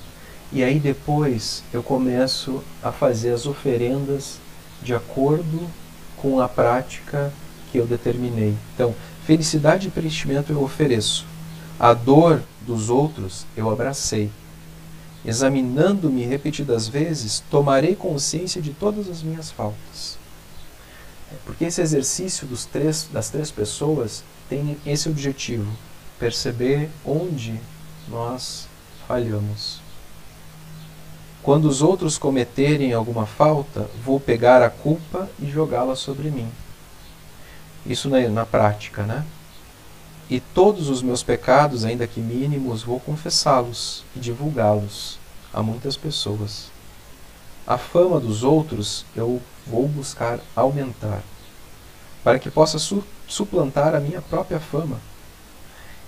e 0.52 0.64
aí 0.64 0.80
depois 0.80 1.64
eu 1.72 1.82
começo 1.82 2.62
a 2.84 2.92
fazer 2.92 3.32
as 3.32 3.46
oferendas 3.46 4.38
de 4.82 4.94
acordo 4.94 5.68
com 6.18 6.40
a 6.40 6.50
prática 6.50 7.32
que 7.72 7.78
eu 7.78 7.88
determinei. 7.88 8.56
Então, 8.74 8.94
felicidade 9.26 9.88
e 9.88 9.92
preenchimento 9.92 10.52
eu 10.52 10.62
ofereço. 10.62 11.26
A 11.80 11.94
dor 11.94 12.44
dos 12.62 12.90
outros 12.90 13.46
eu 13.56 13.70
abracei. 13.70 14.30
Examinando-me 15.24 16.26
repetidas 16.26 16.88
vezes, 16.88 17.44
tomarei 17.50 17.96
consciência 17.96 18.62
de 18.62 18.72
todas 18.72 19.08
as 19.08 19.24
minhas 19.24 19.52
faltas. 19.52 20.18
Porque 21.46 21.66
esse 21.66 21.82
exercício 21.82 22.46
dos 22.46 22.66
três, 22.66 23.08
das 23.12 23.30
três 23.30 23.50
pessoas 23.50 24.24
tem 24.50 24.78
esse 24.86 25.08
objetivo: 25.08 25.72
perceber 26.20 26.90
onde 27.06 27.60
nós 28.10 28.68
falhamos. 29.08 29.81
Quando 31.44 31.66
os 31.66 31.82
outros 31.82 32.20
cometerem 32.20 32.94
alguma 32.94 33.26
falta, 33.26 33.90
vou 34.04 34.20
pegar 34.20 34.62
a 34.62 34.70
culpa 34.70 35.28
e 35.40 35.50
jogá-la 35.50 35.96
sobre 35.96 36.30
mim. 36.30 36.48
Isso 37.84 38.10
na, 38.10 38.20
na 38.30 38.46
prática, 38.46 39.04
né? 39.04 39.26
E 40.30 40.40
todos 40.40 40.88
os 40.88 41.02
meus 41.02 41.24
pecados, 41.24 41.84
ainda 41.84 42.06
que 42.08 42.20
mínimos, 42.20 42.84
vou 42.84 43.00
confessá-los 43.00 44.04
e 44.16 44.20
divulgá-los 44.20 45.20
a 45.52 45.64
muitas 45.64 45.98
pessoas. 45.98 46.72
A 47.66 47.78
fama 47.78 48.20
dos 48.20 48.44
outros 48.44 49.04
eu 49.16 49.42
vou 49.66 49.88
buscar 49.88 50.40
aumentar, 50.56 51.24
para 52.24 52.38
que 52.40 52.52
possa 52.52 52.78
su 52.78 53.04
suplantar 53.28 53.96
a 53.96 54.00
minha 54.00 54.22
própria 54.22 54.60
fama. 54.60 55.00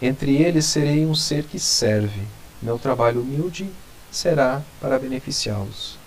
Entre 0.01 0.35
eles 0.41 0.65
serei 0.65 1.05
um 1.05 1.15
ser 1.15 1.45
que 1.45 1.59
serve. 1.59 2.21
Meu 2.61 2.77
trabalho 2.77 3.21
humilde 3.21 3.69
será 4.13 4.61
para 4.79 4.99
beneficiá-los. 4.99 5.97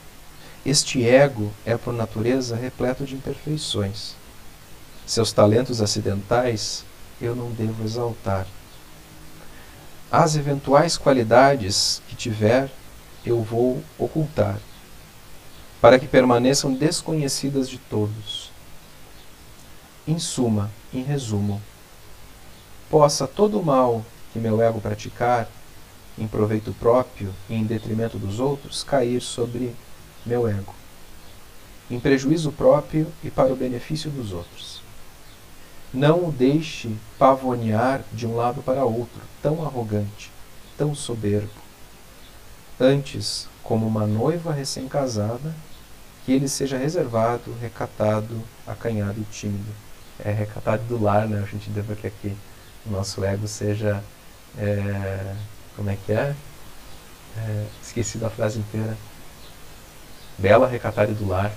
Este 0.65 1.07
ego 1.07 1.53
é, 1.65 1.77
por 1.77 1.93
natureza, 1.93 2.57
repleto 2.57 3.05
de 3.05 3.15
imperfeições. 3.15 4.15
Seus 5.05 5.33
talentos 5.33 5.83
acidentais 5.83 6.85
eu 7.21 7.35
não 7.35 7.51
devo 7.51 7.85
exaltar. 7.85 8.47
As 10.11 10.37
eventuais 10.37 10.97
qualidades 10.97 12.01
que 12.09 12.15
tiver, 12.15 12.71
eu 13.25 13.43
vou 13.43 13.83
ocultar, 13.99 14.59
para 15.81 15.99
que 15.99 16.07
permaneçam 16.07 16.73
desconhecidas 16.73 17.69
de 17.69 17.79
todos. 17.79 18.51
Em 20.07 20.19
suma, 20.19 20.71
em 20.95 21.03
resumo, 21.03 21.61
possa 22.89 23.27
todo 23.27 23.59
o 23.59 23.65
mal 23.65 24.05
que 24.33 24.39
meu 24.39 24.63
ego 24.63 24.81
praticar 24.81 25.49
em 26.19 26.27
proveito 26.27 26.75
próprio 26.79 27.33
e 27.49 27.55
em 27.55 27.65
detrimento 27.65 28.19
dos 28.19 28.41
outros, 28.41 28.83
cair 28.83 29.21
sobre 29.21 29.75
meu 30.25 30.49
ego, 30.49 30.75
em 31.91 32.01
prejuízo 32.01 32.51
próprio 32.53 33.07
e 33.23 33.31
para 33.31 33.53
o 33.53 33.57
benefício 33.57 34.11
dos 34.11 34.33
outros. 34.33 34.81
Não 35.93 36.29
o 36.29 36.33
deixe 36.33 36.95
pavonear 37.19 38.03
de 38.13 38.27
um 38.27 38.37
lado 38.37 38.63
para 38.63 38.85
outro, 38.85 39.21
tão 39.41 39.65
arrogante, 39.65 40.31
tão 40.77 40.95
soberbo. 40.95 41.49
Antes, 42.79 43.49
como 43.63 43.87
uma 43.87 44.07
noiva 44.07 44.53
recém-casada, 44.53 45.55
que 46.27 46.33
ele 46.33 46.49
seja 46.49 46.77
reservado, 46.77 47.55
recatado, 47.61 48.43
acanhado 48.67 49.21
e 49.21 49.25
tímido. 49.25 49.73
É 50.19 50.33
recatado 50.33 50.83
do 50.85 51.03
lar, 51.03 51.29
né? 51.29 51.41
A 51.41 51.47
gente 51.47 51.71
deve 51.71 51.95
que 51.95 52.07
aqui 52.09 52.37
o 52.85 52.91
nosso 52.91 53.25
ego 53.25 53.47
seja 53.47 54.03
é, 54.59 55.37
como 55.77 55.91
é 55.91 55.97
que 56.05 56.13
é? 56.13 56.35
é 57.37 57.67
esqueci 57.83 58.19
da 58.19 58.31
frase 58.31 58.59
inteira. 58.59 58.97
Bela 60.39 60.67
recatada 60.67 61.13
do 61.13 61.29
lar. 61.29 61.53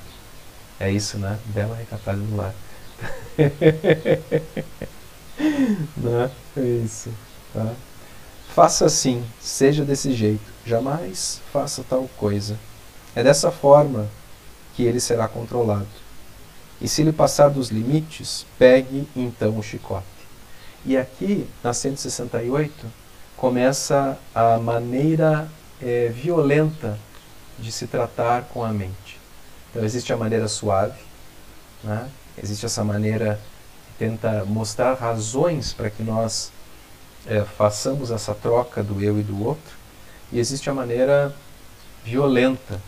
É 0.79 0.91
isso, 0.91 1.17
né? 1.17 1.39
Bela 1.45 1.75
recatada 1.75 2.17
do 2.17 2.35
lar. 2.35 2.53
Não, 5.97 6.31
é 6.57 6.61
isso. 6.83 7.11
Tá? 7.53 7.73
Faça 8.53 8.85
assim, 8.85 9.25
seja 9.39 9.85
desse 9.85 10.13
jeito. 10.13 10.43
Jamais 10.65 11.41
faça 11.51 11.83
tal 11.87 12.09
coisa. 12.17 12.57
É 13.15 13.23
dessa 13.23 13.51
forma 13.51 14.09
que 14.75 14.83
ele 14.83 14.99
será 14.99 15.27
controlado. 15.27 15.87
E 16.81 16.87
se 16.87 17.01
ele 17.01 17.11
passar 17.11 17.49
dos 17.49 17.69
limites, 17.69 18.45
pegue 18.57 19.07
então 19.15 19.57
o 19.57 19.63
chicote. 19.63 20.05
E 20.85 20.95
aqui, 20.95 21.45
na 21.61 21.73
168, 21.73 22.73
começa 23.39 24.19
a 24.35 24.57
maneira 24.57 25.47
é, 25.81 26.09
violenta 26.09 26.99
de 27.57 27.71
se 27.71 27.87
tratar 27.87 28.43
com 28.43 28.65
a 28.65 28.73
mente. 28.73 29.17
Então 29.69 29.83
existe 29.83 30.11
a 30.11 30.17
maneira 30.17 30.47
suave, 30.49 30.99
né? 31.81 32.09
existe 32.37 32.65
essa 32.65 32.83
maneira 32.83 33.39
que 33.87 34.05
tenta 34.05 34.43
mostrar 34.43 34.93
razões 34.95 35.71
para 35.71 35.89
que 35.89 36.03
nós 36.03 36.51
é, 37.25 37.41
façamos 37.45 38.11
essa 38.11 38.35
troca 38.35 38.83
do 38.83 39.01
eu 39.01 39.17
e 39.17 39.23
do 39.23 39.41
outro, 39.45 39.73
e 40.33 40.39
existe 40.39 40.69
a 40.69 40.73
maneira 40.73 41.33
violenta, 42.03 42.81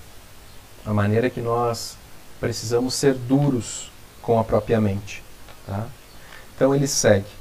a 0.86 0.94
maneira 0.94 1.30
que 1.30 1.40
nós 1.40 1.96
precisamos 2.42 2.94
ser 2.94 3.14
duros 3.14 3.90
com 4.22 4.38
a 4.38 4.44
própria 4.44 4.82
mente. 4.82 5.24
Tá? 5.66 5.88
Então 6.54 6.76
ele 6.76 6.88
segue. 6.88 7.41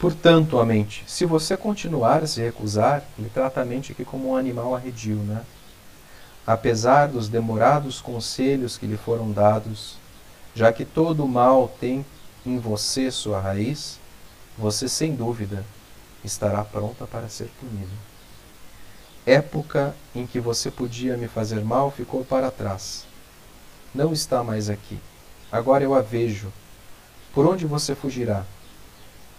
Portanto, 0.00 0.58
a 0.58 0.64
mente, 0.64 1.04
se 1.06 1.26
você 1.26 1.58
continuar 1.58 2.22
a 2.22 2.26
se 2.26 2.40
recusar, 2.40 3.04
ele 3.18 3.28
trata 3.28 3.60
a 3.60 3.66
mente 3.66 3.92
aqui 3.92 4.02
como 4.02 4.30
um 4.30 4.36
animal 4.36 4.74
arredio, 4.74 5.16
né? 5.16 5.42
Apesar 6.46 7.08
dos 7.08 7.28
demorados 7.28 8.00
conselhos 8.00 8.78
que 8.78 8.86
lhe 8.86 8.96
foram 8.96 9.30
dados, 9.30 9.98
já 10.54 10.72
que 10.72 10.86
todo 10.86 11.22
o 11.22 11.28
mal 11.28 11.68
tem 11.78 12.04
em 12.46 12.58
você 12.58 13.10
sua 13.10 13.42
raiz, 13.42 14.00
você 14.56 14.88
sem 14.88 15.14
dúvida 15.14 15.66
estará 16.24 16.64
pronta 16.64 17.06
para 17.06 17.28
ser 17.28 17.50
punido. 17.60 17.92
Época 19.26 19.94
em 20.14 20.26
que 20.26 20.40
você 20.40 20.70
podia 20.70 21.14
me 21.18 21.28
fazer 21.28 21.62
mal 21.62 21.90
ficou 21.90 22.24
para 22.24 22.50
trás. 22.50 23.04
Não 23.94 24.14
está 24.14 24.42
mais 24.42 24.70
aqui. 24.70 24.98
Agora 25.52 25.84
eu 25.84 25.94
a 25.94 26.00
vejo. 26.00 26.50
Por 27.34 27.46
onde 27.46 27.66
você 27.66 27.94
fugirá? 27.94 28.46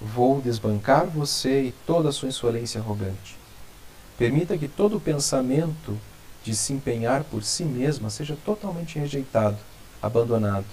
Vou 0.02 0.42
desbancar 0.42 1.06
você 1.06 1.66
e 1.66 1.72
toda 1.86 2.10
a 2.10 2.12
sua 2.12 2.30
insolência 2.30 2.82
arrogante. 2.82 3.38
Permita 4.18 4.58
que 4.58 4.68
todo 4.68 5.00
pensamento 5.00 5.98
de 6.44 6.56
se 6.56 6.74
empenhar 6.74 7.24
por 7.24 7.44
si 7.44 7.64
mesma 7.64 8.10
seja 8.10 8.36
totalmente 8.44 8.98
rejeitado, 8.98 9.58
abandonado. 10.02 10.66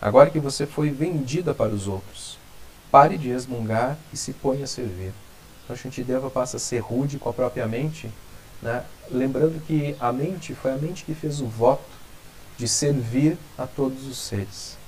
Agora 0.00 0.30
que 0.30 0.40
você 0.40 0.66
foi 0.66 0.90
vendida 0.90 1.54
para 1.54 1.74
os 1.74 1.86
outros, 1.86 2.38
pare 2.90 3.18
de 3.18 3.28
resmungar 3.28 3.98
e 4.12 4.16
se 4.16 4.32
ponha 4.32 4.64
a 4.64 4.66
servir. 4.66 5.12
Então, 5.64 5.76
Shantideva 5.76 6.30
passa 6.30 6.56
a 6.56 6.60
ser 6.60 6.78
rude 6.78 7.18
com 7.18 7.28
a 7.28 7.32
própria 7.32 7.66
mente, 7.66 8.10
né? 8.62 8.84
lembrando 9.10 9.60
que 9.66 9.96
a 10.00 10.12
mente 10.12 10.54
foi 10.54 10.72
a 10.72 10.76
mente 10.76 11.04
que 11.04 11.14
fez 11.14 11.40
o 11.40 11.46
voto 11.46 11.84
de 12.56 12.66
servir 12.66 13.36
a 13.58 13.66
todos 13.66 14.06
os 14.06 14.16
seres. 14.16 14.78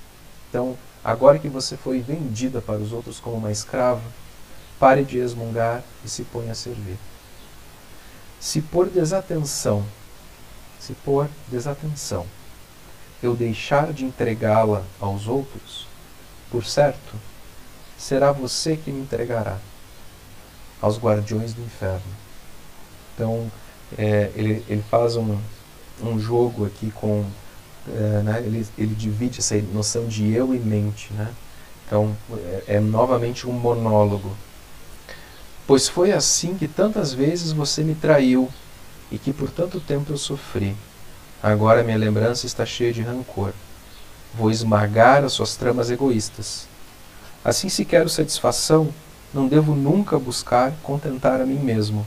Então, 0.49 0.77
Agora 1.03 1.39
que 1.39 1.47
você 1.47 1.77
foi 1.77 2.01
vendida 2.01 2.61
para 2.61 2.79
os 2.79 2.91
outros 2.91 3.19
como 3.19 3.37
uma 3.37 3.51
escrava, 3.51 4.01
pare 4.79 5.03
de 5.03 5.19
resmungar 5.19 5.83
e 6.03 6.09
se 6.09 6.23
ponha 6.23 6.51
a 6.51 6.55
servir. 6.55 6.97
Se 8.39 8.61
por 8.61 8.89
desatenção, 8.89 9.85
se 10.79 10.93
por 10.93 11.29
desatenção, 11.47 12.25
eu 13.21 13.35
deixar 13.35 13.91
de 13.91 14.05
entregá-la 14.05 14.83
aos 14.99 15.27
outros, 15.27 15.87
por 16.49 16.65
certo, 16.65 17.15
será 17.97 18.31
você 18.31 18.77
que 18.77 18.91
me 18.91 19.01
entregará 19.01 19.57
aos 20.81 20.97
guardiões 20.97 21.53
do 21.53 21.61
inferno. 21.61 22.01
Então, 23.13 23.51
é, 23.97 24.31
ele, 24.35 24.63
ele 24.69 24.83
faz 24.89 25.17
um, 25.17 25.37
um 26.01 26.17
jogo 26.17 26.65
aqui 26.65 26.91
com 26.91 27.25
é, 27.87 28.21
né, 28.23 28.43
ele, 28.45 28.67
ele 28.77 28.95
divide 28.95 29.39
essa 29.39 29.55
noção 29.73 30.07
de 30.07 30.31
eu 30.31 30.53
e 30.53 30.59
mente. 30.59 31.13
Né? 31.13 31.27
Então, 31.85 32.15
é, 32.33 32.75
é 32.75 32.79
novamente 32.79 33.47
um 33.47 33.53
monólogo. 33.53 34.35
Pois 35.65 35.87
foi 35.87 36.11
assim 36.11 36.55
que 36.55 36.67
tantas 36.67 37.13
vezes 37.13 37.51
você 37.51 37.83
me 37.83 37.95
traiu 37.95 38.49
e 39.11 39.17
que 39.17 39.31
por 39.31 39.49
tanto 39.51 39.79
tempo 39.79 40.11
eu 40.11 40.17
sofri. 40.17 40.75
Agora 41.41 41.83
minha 41.83 41.97
lembrança 41.97 42.45
está 42.45 42.65
cheia 42.65 42.91
de 42.91 43.01
rancor. 43.01 43.53
Vou 44.33 44.51
esmagar 44.51 45.23
as 45.23 45.33
suas 45.33 45.55
tramas 45.55 45.89
egoístas. 45.89 46.67
Assim, 47.43 47.69
se 47.69 47.85
quero 47.85 48.09
satisfação, 48.09 48.89
não 49.33 49.47
devo 49.47 49.75
nunca 49.75 50.19
buscar 50.19 50.73
contentar 50.83 51.39
a 51.39 51.45
mim 51.45 51.59
mesmo. 51.59 52.05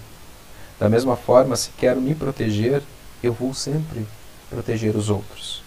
Da 0.78 0.88
mesma 0.88 1.16
forma, 1.16 1.56
se 1.56 1.70
quero 1.78 2.00
me 2.00 2.14
proteger, 2.14 2.82
eu 3.22 3.32
vou 3.32 3.54
sempre 3.54 4.06
proteger 4.52 4.94
os 4.94 5.08
outros. 5.08 5.62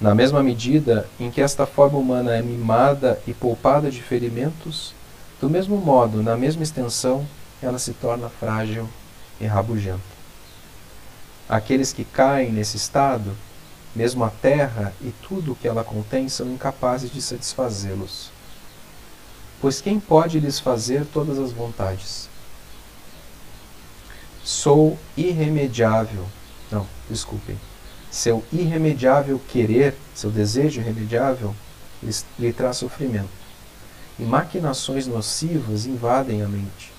Na 0.00 0.14
mesma 0.14 0.42
medida 0.42 1.06
em 1.18 1.30
que 1.30 1.42
esta 1.42 1.66
forma 1.66 1.98
humana 1.98 2.34
é 2.34 2.40
mimada 2.40 3.20
e 3.26 3.34
poupada 3.34 3.90
de 3.90 4.00
ferimentos, 4.00 4.94
Do 5.40 5.48
mesmo 5.48 5.78
modo, 5.78 6.22
na 6.22 6.36
mesma 6.36 6.62
extensão, 6.62 7.26
ela 7.62 7.78
se 7.78 7.94
torna 7.94 8.28
frágil 8.28 8.86
e 9.40 9.46
rabugenta. 9.46 10.02
Aqueles 11.48 11.94
que 11.94 12.04
caem 12.04 12.52
nesse 12.52 12.76
estado, 12.76 13.34
mesmo 13.96 14.22
a 14.22 14.28
terra 14.28 14.92
e 15.00 15.12
tudo 15.26 15.52
o 15.52 15.56
que 15.56 15.66
ela 15.66 15.82
contém, 15.82 16.28
são 16.28 16.46
incapazes 16.52 17.10
de 17.10 17.22
satisfazê-los. 17.22 18.30
Pois 19.62 19.80
quem 19.80 19.98
pode 19.98 20.38
lhes 20.38 20.60
fazer 20.60 21.06
todas 21.06 21.38
as 21.38 21.52
vontades? 21.52 22.28
Sou 24.44 24.98
irremediável. 25.16 26.26
Desculpem. 27.10 27.58
Seu 28.10 28.44
irremediável 28.52 29.40
querer, 29.48 29.94
seu 30.14 30.30
desejo 30.30 30.80
irremediável, 30.80 31.54
lhe 32.38 32.52
traz 32.52 32.76
sofrimento. 32.76 33.28
E 34.18 34.22
maquinações 34.22 35.06
nocivas 35.06 35.86
invadem 35.86 36.42
a 36.42 36.48
mente, 36.48 36.92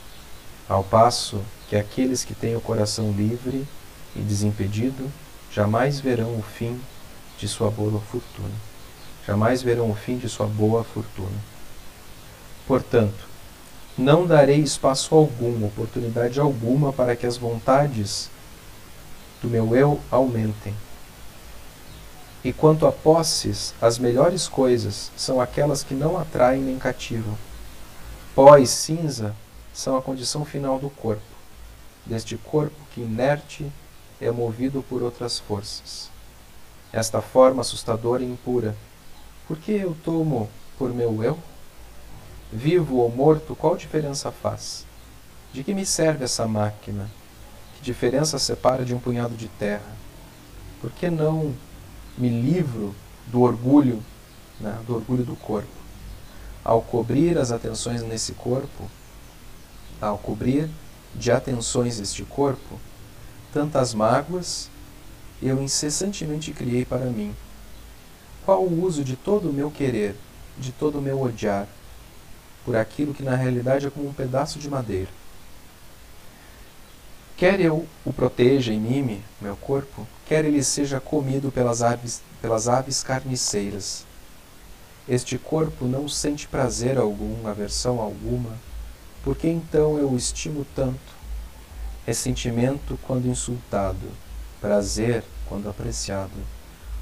ao 0.67 0.83
passo 0.83 1.41
que 1.69 1.75
aqueles 1.75 2.23
que 2.23 2.35
têm 2.35 2.55
o 2.55 2.61
coração 2.61 3.11
livre 3.11 3.65
e 4.15 4.19
desimpedido 4.19 5.09
jamais 5.51 5.99
verão 5.99 6.37
o 6.37 6.41
fim 6.41 6.79
de 7.37 7.47
sua 7.47 7.69
boa 7.69 7.99
fortuna. 7.99 8.53
Jamais 9.25 9.61
verão 9.61 9.89
o 9.91 9.95
fim 9.95 10.17
de 10.17 10.27
sua 10.27 10.47
boa 10.47 10.83
fortuna. 10.83 11.37
Portanto, 12.67 13.27
não 13.97 14.25
darei 14.25 14.59
espaço 14.59 15.13
algum, 15.13 15.65
oportunidade 15.65 16.39
alguma 16.39 16.91
para 16.91 17.15
que 17.15 17.25
as 17.25 17.37
vontades 17.37 18.29
do 19.41 19.47
meu 19.47 19.75
eu 19.75 19.99
aumentem. 20.11 20.75
E 22.43 22.51
quanto 22.51 22.87
a 22.87 22.91
posses, 22.91 23.73
as 23.81 23.99
melhores 23.99 24.47
coisas 24.47 25.11
são 25.15 25.39
aquelas 25.39 25.83
que 25.83 25.93
não 25.93 26.17
atraem 26.17 26.61
nem 26.61 26.77
cativam. 26.77 27.37
Pó 28.33 28.57
e 28.57 28.65
cinza 28.65 29.35
são 29.73 29.97
a 29.97 30.01
condição 30.01 30.43
final 30.43 30.79
do 30.79 30.89
corpo, 30.89 31.21
deste 32.05 32.37
corpo 32.37 32.75
que 32.93 33.01
inerte 33.01 33.71
é 34.19 34.31
movido 34.31 34.83
por 34.87 35.03
outras 35.03 35.39
forças. 35.39 36.09
Esta 36.93 37.21
forma 37.21 37.61
assustadora 37.61 38.23
e 38.23 38.31
impura, 38.31 38.75
por 39.47 39.57
que 39.57 39.71
eu 39.71 39.95
tomo 40.03 40.49
por 40.77 40.93
meu 40.93 41.23
eu? 41.23 41.37
Vivo 42.51 42.97
ou 42.97 43.09
morto, 43.09 43.55
qual 43.55 43.77
diferença 43.77 44.31
faz? 44.31 44.85
De 45.53 45.63
que 45.63 45.73
me 45.73 45.85
serve 45.85 46.25
essa 46.25 46.47
máquina? 46.47 47.09
Diferença 47.81 48.37
separa 48.37 48.85
de 48.85 48.93
um 48.93 48.99
punhado 48.99 49.35
de 49.35 49.47
terra? 49.47 49.95
Por 50.79 50.91
que 50.91 51.09
não 51.09 51.55
me 52.15 52.29
livro 52.29 52.93
do 53.27 53.41
orgulho, 53.41 54.03
né, 54.59 54.77
do 54.85 54.95
orgulho 54.95 55.23
do 55.23 55.35
corpo? 55.35 55.67
Ao 56.63 56.79
cobrir 56.79 57.39
as 57.39 57.51
atenções 57.51 58.03
nesse 58.03 58.33
corpo, 58.33 58.87
ao 59.99 60.15
cobrir 60.19 60.69
de 61.15 61.31
atenções 61.31 61.99
este 61.99 62.23
corpo, 62.23 62.79
tantas 63.51 63.95
mágoas 63.95 64.69
eu 65.41 65.61
incessantemente 65.61 66.51
criei 66.51 66.85
para 66.85 67.05
mim. 67.05 67.35
Qual 68.45 68.63
o 68.63 68.83
uso 68.83 69.03
de 69.03 69.15
todo 69.15 69.49
o 69.49 69.53
meu 69.53 69.71
querer, 69.71 70.15
de 70.55 70.71
todo 70.71 70.99
o 70.99 71.01
meu 71.01 71.19
odiar, 71.19 71.67
por 72.63 72.75
aquilo 72.75 73.13
que 73.13 73.23
na 73.23 73.35
realidade 73.35 73.87
é 73.87 73.89
como 73.89 74.07
um 74.07 74.13
pedaço 74.13 74.59
de 74.59 74.69
madeira? 74.69 75.20
Quer 77.41 77.59
eu 77.59 77.87
o 78.05 78.13
proteja 78.13 78.71
e 78.71 78.77
mime, 78.77 79.19
meu 79.41 79.57
corpo, 79.57 80.07
quer 80.27 80.45
ele 80.45 80.63
seja 80.63 80.99
comido 80.99 81.51
pelas 81.51 81.81
aves, 81.81 82.21
pelas 82.39 82.67
aves 82.67 83.01
carniceiras. 83.01 84.05
Este 85.09 85.39
corpo 85.39 85.85
não 85.85 86.07
sente 86.07 86.47
prazer 86.47 86.99
algum, 86.99 87.47
aversão 87.47 87.99
alguma, 87.99 88.51
porque 89.23 89.47
então 89.47 89.97
eu 89.97 90.11
o 90.11 90.17
estimo 90.17 90.67
tanto? 90.75 90.99
Ressentimento 92.05 92.95
quando 93.07 93.25
insultado, 93.25 94.07
prazer 94.61 95.23
quando 95.49 95.67
apreciado. 95.67 96.37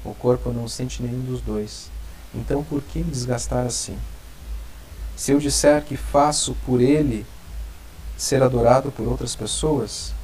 O 0.02 0.14
corpo 0.14 0.50
não 0.54 0.66
sente 0.66 1.02
nenhum 1.02 1.20
dos 1.20 1.42
dois. 1.42 1.90
Então 2.34 2.64
por 2.64 2.80
que 2.80 3.00
me 3.00 3.10
desgastar 3.10 3.66
assim? 3.66 3.98
Se 5.18 5.32
eu 5.32 5.38
disser 5.38 5.84
que 5.84 5.98
faço 5.98 6.56
por 6.64 6.80
ele 6.80 7.26
ser 8.16 8.42
adorado 8.42 8.90
por 8.90 9.06
outras 9.06 9.36
pessoas, 9.36 10.18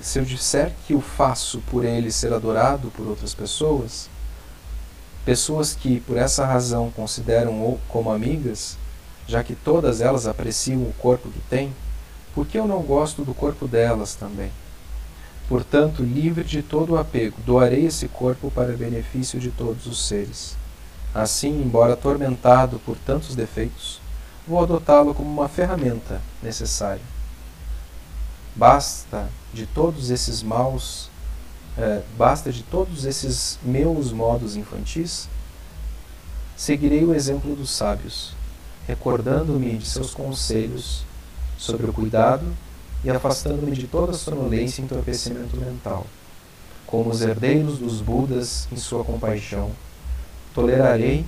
se 0.00 0.18
eu 0.18 0.24
disser 0.24 0.72
que 0.86 0.94
o 0.94 1.00
faço 1.00 1.60
por 1.70 1.84
ele 1.84 2.10
ser 2.10 2.32
adorado 2.32 2.90
por 2.96 3.06
outras 3.06 3.34
pessoas, 3.34 4.08
pessoas 5.24 5.74
que 5.74 6.00
por 6.00 6.16
essa 6.16 6.46
razão 6.46 6.90
consideram 6.90 7.78
como 7.88 8.10
amigas, 8.10 8.76
já 9.26 9.44
que 9.44 9.54
todas 9.54 10.00
elas 10.00 10.26
apreciam 10.26 10.82
o 10.82 10.94
corpo 10.98 11.28
que 11.30 11.40
têm, 11.50 11.72
por 12.34 12.46
que 12.46 12.58
eu 12.58 12.66
não 12.66 12.82
gosto 12.82 13.24
do 13.24 13.34
corpo 13.34 13.66
delas 13.66 14.14
também? 14.14 14.50
Portanto, 15.48 16.02
livre 16.02 16.44
de 16.44 16.62
todo 16.62 16.92
o 16.92 16.98
apego, 16.98 17.36
doarei 17.44 17.86
esse 17.86 18.06
corpo 18.08 18.50
para 18.50 18.76
benefício 18.76 19.40
de 19.40 19.50
todos 19.50 19.86
os 19.86 20.06
seres. 20.06 20.56
Assim, 21.14 21.62
embora 21.62 21.94
atormentado 21.94 22.78
por 22.84 22.96
tantos 22.96 23.34
defeitos, 23.34 24.00
vou 24.46 24.62
adotá-lo 24.62 25.14
como 25.14 25.28
uma 25.30 25.48
ferramenta 25.48 26.20
necessária. 26.42 27.02
Basta 28.58 29.30
de 29.54 29.64
todos 29.64 30.10
esses 30.10 30.42
maus, 30.42 31.08
é, 31.78 32.02
basta 32.18 32.52
de 32.52 32.62
todos 32.62 33.06
esses 33.06 33.58
meus 33.62 34.12
modos 34.12 34.54
infantis, 34.54 35.28
seguirei 36.56 37.04
o 37.04 37.14
exemplo 37.14 37.56
dos 37.56 37.70
sábios 37.70 38.36
recordando-me 38.88 39.76
de 39.76 39.86
seus 39.86 40.14
conselhos 40.14 41.04
sobre 41.58 41.84
o 41.84 41.92
cuidado 41.92 42.46
e 43.04 43.10
afastando-me 43.10 43.72
de 43.72 43.86
toda 43.86 44.14
sonolência 44.14 44.80
e 44.80 44.84
entorpecimento 44.84 45.58
mental. 45.58 46.06
Como 46.86 47.10
os 47.10 47.20
herdeiros 47.20 47.78
dos 47.78 48.00
Budas 48.00 48.66
em 48.72 48.76
sua 48.76 49.04
compaixão, 49.04 49.70
tolerarei 50.54 51.26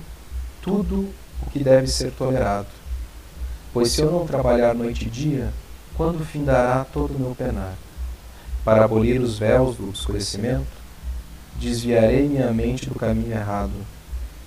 tudo 0.59 1.07
o 1.43 1.49
que 1.51 1.63
deve 1.63 1.85
ser 1.85 2.11
tolerado. 2.13 2.67
Pois 3.71 3.91
se 3.91 4.01
eu 4.01 4.11
não 4.11 4.25
trabalhar 4.25 4.73
noite 4.73 5.05
e 5.05 5.09
dia, 5.09 5.53
quando 5.95 6.25
findará 6.25 6.85
todo 6.85 7.15
o 7.15 7.19
meu 7.19 7.35
penar? 7.35 7.75
Para 8.63 8.85
abolir 8.85 9.19
os 9.21 9.39
véus 9.39 9.75
do 9.77 9.89
escurecimento, 9.91 10.67
desviarei 11.57 12.27
minha 12.27 12.51
mente 12.51 12.87
do 12.89 12.95
caminho 12.95 13.31
errado, 13.31 13.73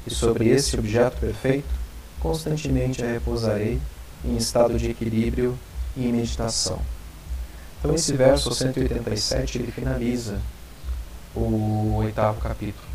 e 0.06 0.10
sobre 0.12 0.48
esse 0.48 0.78
objeto 0.78 1.18
perfeito 1.18 1.84
constantemente 2.20 3.04
a 3.04 3.06
repousarei 3.06 3.80
em 4.24 4.36
estado 4.36 4.78
de 4.78 4.90
equilíbrio 4.90 5.58
e 5.94 6.00
meditação. 6.10 6.80
Então 7.78 7.94
esse 7.94 8.14
verso 8.14 8.52
187 8.54 9.58
ele 9.58 9.70
finaliza 9.70 10.40
o 11.34 11.96
oitavo 11.96 12.40
capítulo. 12.40 12.86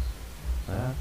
Né? 0.67 0.95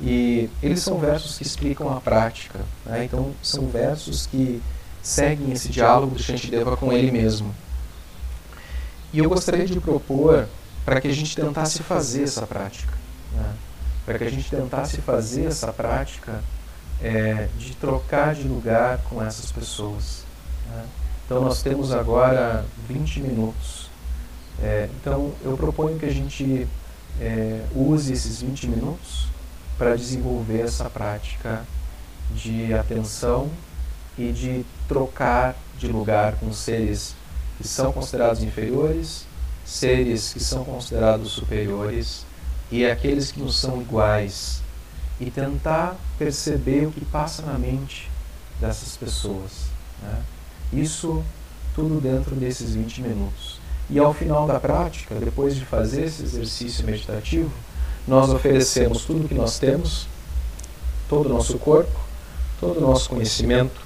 E 0.00 0.50
eles 0.62 0.80
são 0.80 0.98
versos 0.98 1.36
que 1.36 1.42
explicam 1.42 1.94
a 1.94 2.00
prática. 2.00 2.60
Né? 2.86 3.04
Então 3.04 3.34
são 3.42 3.66
versos 3.68 4.26
que 4.26 4.62
seguem 5.04 5.52
esse 5.52 5.68
diálogo 5.68 6.14
do 6.16 6.22
Shantideva 6.22 6.76
com 6.78 6.90
ele 6.90 7.12
mesmo. 7.12 7.54
E 9.12 9.18
eu 9.18 9.28
gostaria 9.28 9.66
de 9.66 9.78
propor 9.78 10.48
para 10.84 11.00
que 11.00 11.06
a 11.06 11.12
gente 11.12 11.36
tentasse 11.36 11.82
fazer 11.82 12.24
essa 12.24 12.46
prática. 12.46 12.94
Né? 13.32 13.54
Para 14.06 14.18
que 14.18 14.24
a 14.24 14.30
gente 14.30 14.48
tentasse 14.48 15.00
fazer 15.02 15.44
essa 15.44 15.72
prática 15.72 16.42
é, 17.02 17.48
de 17.58 17.74
trocar 17.76 18.34
de 18.34 18.48
lugar 18.48 18.98
com 19.10 19.22
essas 19.22 19.52
pessoas. 19.52 20.24
Né? 20.70 20.84
Então 21.26 21.42
nós 21.42 21.62
temos 21.62 21.92
agora 21.92 22.64
20 22.88 23.20
minutos. 23.20 23.90
É, 24.62 24.88
então 25.00 25.32
eu 25.44 25.56
proponho 25.56 25.98
que 25.98 26.06
a 26.06 26.12
gente 26.12 26.66
é, 27.20 27.62
use 27.74 28.10
esses 28.10 28.40
20 28.40 28.68
minutos 28.68 29.28
para 29.76 29.96
desenvolver 29.96 30.62
essa 30.62 30.88
prática 30.88 31.62
de 32.34 32.72
atenção 32.72 33.50
e 34.18 34.32
de 34.32 34.64
trocar 34.88 35.56
de 35.78 35.88
lugar 35.88 36.36
com 36.36 36.52
seres 36.52 37.14
que 37.58 37.66
são 37.66 37.92
considerados 37.92 38.42
inferiores, 38.42 39.26
seres 39.64 40.32
que 40.32 40.40
são 40.40 40.64
considerados 40.64 41.32
superiores 41.32 42.24
e 42.70 42.84
aqueles 42.84 43.32
que 43.32 43.40
nos 43.40 43.58
são 43.58 43.80
iguais 43.80 44.62
e 45.20 45.30
tentar 45.30 45.96
perceber 46.18 46.86
o 46.86 46.92
que 46.92 47.04
passa 47.04 47.42
na 47.42 47.58
mente 47.58 48.10
dessas 48.60 48.96
pessoas. 48.96 49.66
Né? 50.02 50.22
Isso 50.72 51.22
tudo 51.74 52.00
dentro 52.00 52.34
desses 52.34 52.74
20 52.74 53.02
minutos. 53.02 53.58
E 53.90 53.98
ao 53.98 54.14
final 54.14 54.46
da 54.46 54.58
prática, 54.58 55.14
depois 55.16 55.54
de 55.54 55.64
fazer 55.64 56.04
esse 56.04 56.22
exercício 56.22 56.86
meditativo, 56.86 57.52
nós 58.06 58.30
oferecemos 58.30 59.04
tudo 59.04 59.24
o 59.24 59.28
que 59.28 59.34
nós 59.34 59.58
temos, 59.58 60.06
todo 61.08 61.26
o 61.26 61.28
nosso 61.28 61.58
corpo, 61.58 61.98
todo 62.60 62.78
o 62.78 62.80
nosso 62.80 63.10
conhecimento, 63.10 63.83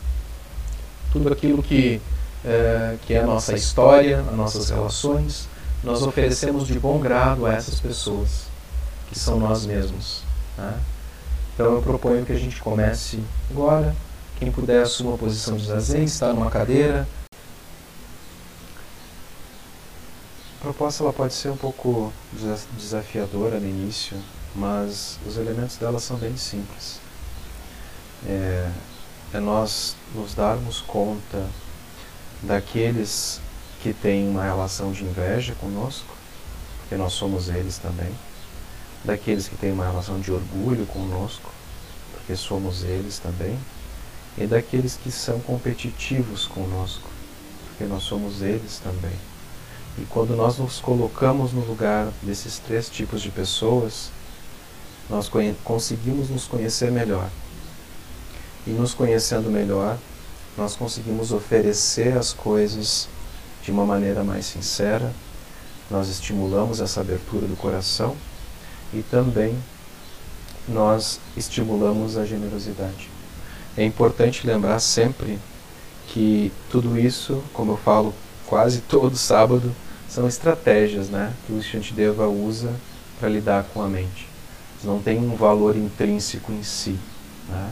tudo 1.13 1.33
aquilo 1.33 1.63
que, 1.63 2.01
é, 2.45 2.97
que 3.07 3.15
é 3.15 3.21
a 3.21 3.27
nossa 3.27 3.55
história, 3.55 4.21
as 4.21 4.37
nossas 4.37 4.71
relações, 4.71 5.49
nós 5.83 6.03
oferecemos 6.03 6.67
de 6.67 6.79
bom 6.79 6.99
grado 6.99 7.47
a 7.47 7.55
essas 7.55 7.81
pessoas, 7.81 8.47
que 9.09 9.19
são 9.19 9.39
nós 9.39 9.65
mesmos. 9.65 10.23
Né? 10.57 10.79
Então 11.55 11.75
eu 11.75 11.83
proponho 11.83 12.25
que 12.25 12.33
a 12.33 12.39
gente 12.39 12.61
comece 12.61 13.19
agora, 13.51 13.95
Quem 14.39 14.53
puder 14.53 14.83
assuma 14.83 15.15
a 15.15 15.19
posição 15.19 15.57
de 15.57 15.67
zazen, 15.67 16.05
está 16.05 16.33
numa 16.33 16.49
cadeira. 16.49 17.09
A 20.59 20.63
proposta 20.63 21.03
ela 21.03 21.13
pode 21.13 21.35
ser 21.35 21.49
um 21.49 21.57
pouco 21.57 22.13
desafiadora 22.77 23.59
no 23.59 23.69
início, 23.69 24.17
mas 24.55 25.19
os 25.27 25.37
elementos 25.37 25.77
dela 25.77 25.99
são 25.99 26.17
bem 26.17 26.37
simples. 26.37 27.01
É, 28.27 28.71
é 29.33 29.41
nós 29.41 29.95
nos 30.15 30.35
darmos 30.35 30.81
conta 30.81 31.47
daqueles 32.43 33.41
que 33.83 33.93
têm 33.93 34.29
uma 34.29 34.43
relação 34.43 34.91
de 34.91 35.05
inveja 35.05 35.55
conosco, 35.57 36.15
porque 36.81 36.97
nós 36.97 37.13
somos 37.13 37.49
eles 37.49 37.79
também, 37.79 38.11
daqueles 39.05 39.47
que 39.47 39.57
têm 39.57 39.73
uma 39.73 39.85
relação 39.85 40.19
de 40.19 40.33
orgulho 40.33 40.87
conosco, 40.87 41.51
porque 42.13 42.35
somos 42.35 42.83
eles 42.85 43.19
também, 43.19 43.59
e 44.37 44.47
daqueles 44.47 44.97
que 44.97 45.11
são 45.11 45.39
competitivos 45.41 46.47
conosco, 46.47 47.09
porque 47.69 47.85
nós 47.85 48.05
somos 48.05 48.41
eles 48.41 48.79
também. 48.79 49.17
E 49.99 50.05
quando 50.07 50.35
nós 50.37 50.59
nos 50.59 50.81
colocamos 50.81 51.53
no 51.53 51.65
lugar 51.65 52.09
desses 52.23 52.59
três 52.59 52.89
tipos 52.89 53.21
de 53.21 53.31
pessoas, 53.31 54.11
nós 55.11 55.31
conseguimos 55.65 56.31
nos 56.31 56.47
conhecer 56.47 56.91
melhor. 56.91 57.29
E 58.67 58.71
nos 58.71 58.95
conhecendo 58.95 59.51
melhor, 59.51 59.97
nós 60.57 60.75
conseguimos 60.75 61.33
oferecer 61.33 62.17
as 62.17 62.33
coisas 62.33 63.09
de 63.63 63.71
uma 63.71 63.85
maneira 63.85 64.25
mais 64.25 64.47
sincera, 64.47 65.13
nós 65.91 66.09
estimulamos 66.09 66.81
essa 66.81 67.01
abertura 67.01 67.47
do 67.47 67.57
coração 67.57 68.17
e 68.93 69.03
também 69.03 69.57
nós 70.69 71.19
estimulamos 71.37 72.19
a 72.19 72.25
generosidade. 72.25 73.09
É 73.77 73.85
importante 73.85 74.47
lembrar 74.47 74.81
sempre 74.81 75.39
que 76.09 76.53
tudo 76.71 76.99
isso, 76.99 77.43
como 77.53 77.73
eu 77.73 77.77
falo 77.77 78.15
quase 78.47 78.81
todo 78.81 79.17
sábado, 79.17 79.75
são 80.09 80.27
estratégias 80.27 81.09
né, 81.09 81.33
que 81.47 81.53
o 81.53 81.63
Shantideva 81.63 82.27
usa 82.27 82.73
para 83.21 83.29
lidar 83.29 83.65
com 83.73 83.83
a 83.83 83.89
mente. 83.89 84.27
Não 84.83 85.01
têm 85.01 85.19
um 85.19 85.37
valor 85.37 85.77
intrínseco 85.77 86.53
em 86.53 86.63
si. 86.63 86.99
Né? 87.49 87.71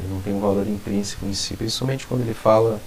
Ele 0.00 0.12
não 0.12 0.20
tem 0.20 0.32
um 0.32 0.40
valor 0.40 0.66
intrínseco 0.66 1.26
em 1.26 1.34
si, 1.34 1.56
principalmente 1.56 2.06
quando 2.06 2.22
ele 2.22 2.34
fala 2.34 2.80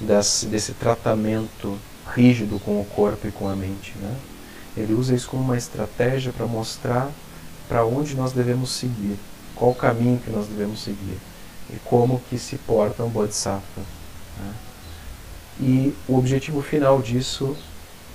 desse, 0.00 0.72
tratamento 0.74 1.76
rígido 2.14 2.58
com 2.60 2.80
o 2.80 2.84
corpo 2.84 3.26
e 3.26 3.32
com 3.32 3.48
a 3.48 3.56
mente. 3.56 3.94
Né? 4.00 4.16
Ele 4.76 4.94
usa 4.94 5.14
isso 5.14 5.28
como 5.28 5.42
uma 5.42 5.56
estratégia 5.56 6.32
para 6.32 6.46
mostrar 6.46 7.10
para 7.68 7.84
onde 7.84 8.14
nós 8.14 8.32
devemos 8.32 8.70
seguir, 8.70 9.18
qual 9.54 9.70
o 9.70 9.74
caminho 9.74 10.18
que 10.18 10.30
nós 10.30 10.46
devemos 10.46 10.82
seguir 10.82 11.18
e 11.70 11.76
como 11.84 12.20
que 12.28 12.38
se 12.38 12.56
porta 12.58 13.02
um 13.02 13.08
Bodhisattva. 13.08 13.82
Né? 14.38 14.54
E 15.60 15.94
o 16.08 16.16
objetivo 16.16 16.62
final 16.62 17.00
disso 17.00 17.56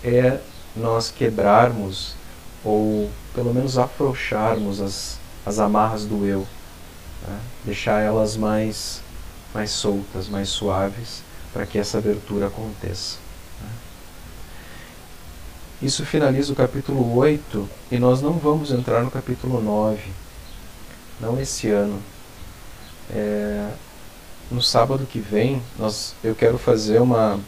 é 0.03 0.39
nós 0.75 1.11
quebrarmos 1.11 2.15
ou 2.63 3.09
pelo 3.33 3.53
menos 3.53 3.77
afrouxarmos 3.77 4.81
as, 4.81 5.19
as 5.45 5.59
amarras 5.59 6.05
do 6.05 6.25
eu, 6.25 6.45
né? 7.25 7.39
deixar 7.63 8.01
elas 8.01 8.35
mais, 8.35 9.01
mais 9.53 9.71
soltas, 9.71 10.27
mais 10.27 10.49
suaves, 10.49 11.21
para 11.53 11.65
que 11.65 11.77
essa 11.77 11.97
abertura 11.97 12.47
aconteça. 12.47 13.17
Né? 13.61 13.69
Isso 15.81 16.05
finaliza 16.05 16.51
o 16.51 16.55
capítulo 16.55 17.15
8 17.15 17.69
e 17.91 17.97
nós 17.97 18.21
não 18.21 18.33
vamos 18.33 18.71
entrar 18.71 19.03
no 19.03 19.11
capítulo 19.11 19.61
9, 19.61 20.01
não 21.19 21.39
esse 21.39 21.69
ano. 21.69 22.01
É, 23.09 23.71
no 24.51 24.61
sábado 24.61 25.05
que 25.05 25.19
vem, 25.19 25.61
nós, 25.77 26.15
eu 26.23 26.35
quero 26.35 26.57
fazer 26.57 26.99
uma 26.99 27.39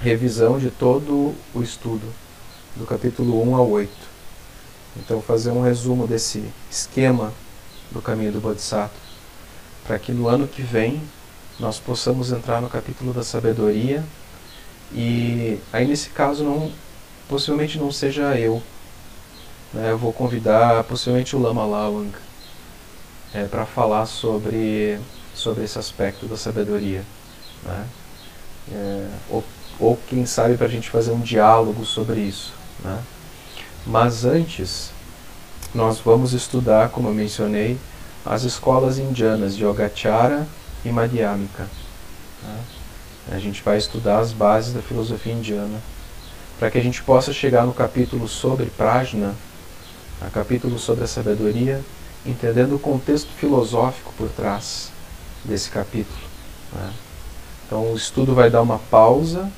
revisão 0.00 0.58
de 0.58 0.70
todo 0.70 1.34
o 1.54 1.62
estudo, 1.62 2.06
do 2.76 2.84
capítulo 2.84 3.42
1 3.50 3.56
ao 3.56 3.70
8. 3.70 3.90
Então, 4.96 5.20
fazer 5.20 5.50
um 5.50 5.62
resumo 5.62 6.06
desse 6.06 6.44
esquema 6.70 7.32
do 7.90 8.02
caminho 8.02 8.32
do 8.32 8.40
Bodhisattva, 8.40 8.94
para 9.86 9.98
que 9.98 10.12
no 10.12 10.28
ano 10.28 10.48
que 10.48 10.62
vem 10.62 11.00
nós 11.58 11.78
possamos 11.78 12.32
entrar 12.32 12.60
no 12.60 12.68
capítulo 12.68 13.12
da 13.12 13.22
sabedoria 13.22 14.02
e 14.92 15.58
aí 15.72 15.86
nesse 15.86 16.10
caso 16.10 16.44
não 16.44 16.70
possivelmente 17.28 17.78
não 17.78 17.92
seja 17.92 18.36
eu 18.38 18.62
né? 19.72 19.90
eu 19.90 19.98
vou 19.98 20.12
convidar 20.12 20.82
possivelmente 20.84 21.36
o 21.36 21.38
Lama 21.38 21.64
Lawang 21.64 22.12
é, 23.32 23.44
para 23.44 23.64
falar 23.66 24.06
sobre 24.06 24.98
sobre 25.34 25.64
esse 25.64 25.78
aspecto 25.78 26.26
da 26.26 26.36
sabedoria 26.36 27.04
né? 27.64 27.86
é, 28.72 29.08
ou, 29.30 29.44
ou 29.78 29.98
quem 30.08 30.26
sabe 30.26 30.56
para 30.56 30.66
a 30.66 30.70
gente 30.70 30.90
fazer 30.90 31.12
um 31.12 31.20
diálogo 31.20 31.84
sobre 31.84 32.20
isso 32.20 32.52
né? 32.82 33.00
mas 33.86 34.24
antes 34.24 34.93
nós 35.74 35.98
vamos 35.98 36.32
estudar 36.32 36.90
como 36.90 37.08
eu 37.08 37.14
mencionei 37.14 37.78
as 38.24 38.44
escolas 38.44 38.98
indianas 38.98 39.56
de 39.56 39.64
Yogacara 39.64 40.46
e 40.84 40.88
Madhyamika. 40.90 41.68
Né? 42.42 42.58
A 43.32 43.38
gente 43.38 43.62
vai 43.62 43.76
estudar 43.76 44.20
as 44.20 44.32
bases 44.32 44.72
da 44.72 44.80
filosofia 44.80 45.32
indiana 45.32 45.80
para 46.58 46.70
que 46.70 46.78
a 46.78 46.82
gente 46.82 47.02
possa 47.02 47.32
chegar 47.32 47.66
no 47.66 47.74
capítulo 47.74 48.28
sobre 48.28 48.66
Prajna, 48.66 49.34
a 50.20 50.30
capítulo 50.30 50.78
sobre 50.78 51.04
a 51.04 51.06
sabedoria, 51.06 51.82
entendendo 52.24 52.76
o 52.76 52.78
contexto 52.78 53.30
filosófico 53.32 54.14
por 54.16 54.28
trás 54.28 54.90
desse 55.44 55.68
capítulo. 55.70 56.20
Né? 56.72 56.92
Então 57.66 57.92
o 57.92 57.96
estudo 57.96 58.34
vai 58.34 58.48
dar 58.48 58.62
uma 58.62 58.78
pausa, 58.78 59.50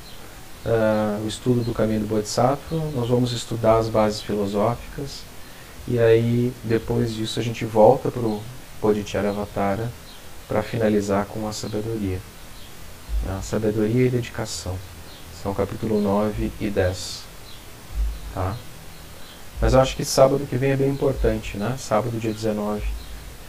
uh, 0.64 1.24
o 1.24 1.28
estudo 1.28 1.62
do 1.62 1.74
caminho 1.74 2.00
do 2.00 2.06
Bodhisattva, 2.06 2.76
nós 2.94 3.08
vamos 3.08 3.32
estudar 3.32 3.78
as 3.78 3.88
bases 3.88 4.22
filosóficas, 4.22 5.20
e 5.88 5.98
aí 5.98 6.52
depois 6.64 7.14
disso 7.14 7.38
a 7.38 7.42
gente 7.42 7.64
volta 7.64 8.10
para 8.10 8.22
o 8.22 8.42
Bodhicharyavatara 8.80 9.90
para 10.48 10.62
finalizar 10.62 11.26
com 11.26 11.46
a 11.48 11.52
sabedoria. 11.52 12.20
A 13.28 13.40
sabedoria 13.42 14.06
e 14.06 14.10
dedicação. 14.10 14.76
São 15.42 15.54
capítulo 15.54 16.00
9 16.00 16.50
e 16.60 16.70
10. 16.70 17.22
Tá? 18.34 18.56
Mas 19.60 19.74
eu 19.74 19.80
acho 19.80 19.96
que 19.96 20.04
sábado 20.04 20.46
que 20.46 20.56
vem 20.56 20.72
é 20.72 20.76
bem 20.76 20.90
importante, 20.90 21.56
né? 21.56 21.76
Sábado, 21.78 22.18
dia 22.18 22.32
19. 22.32 22.82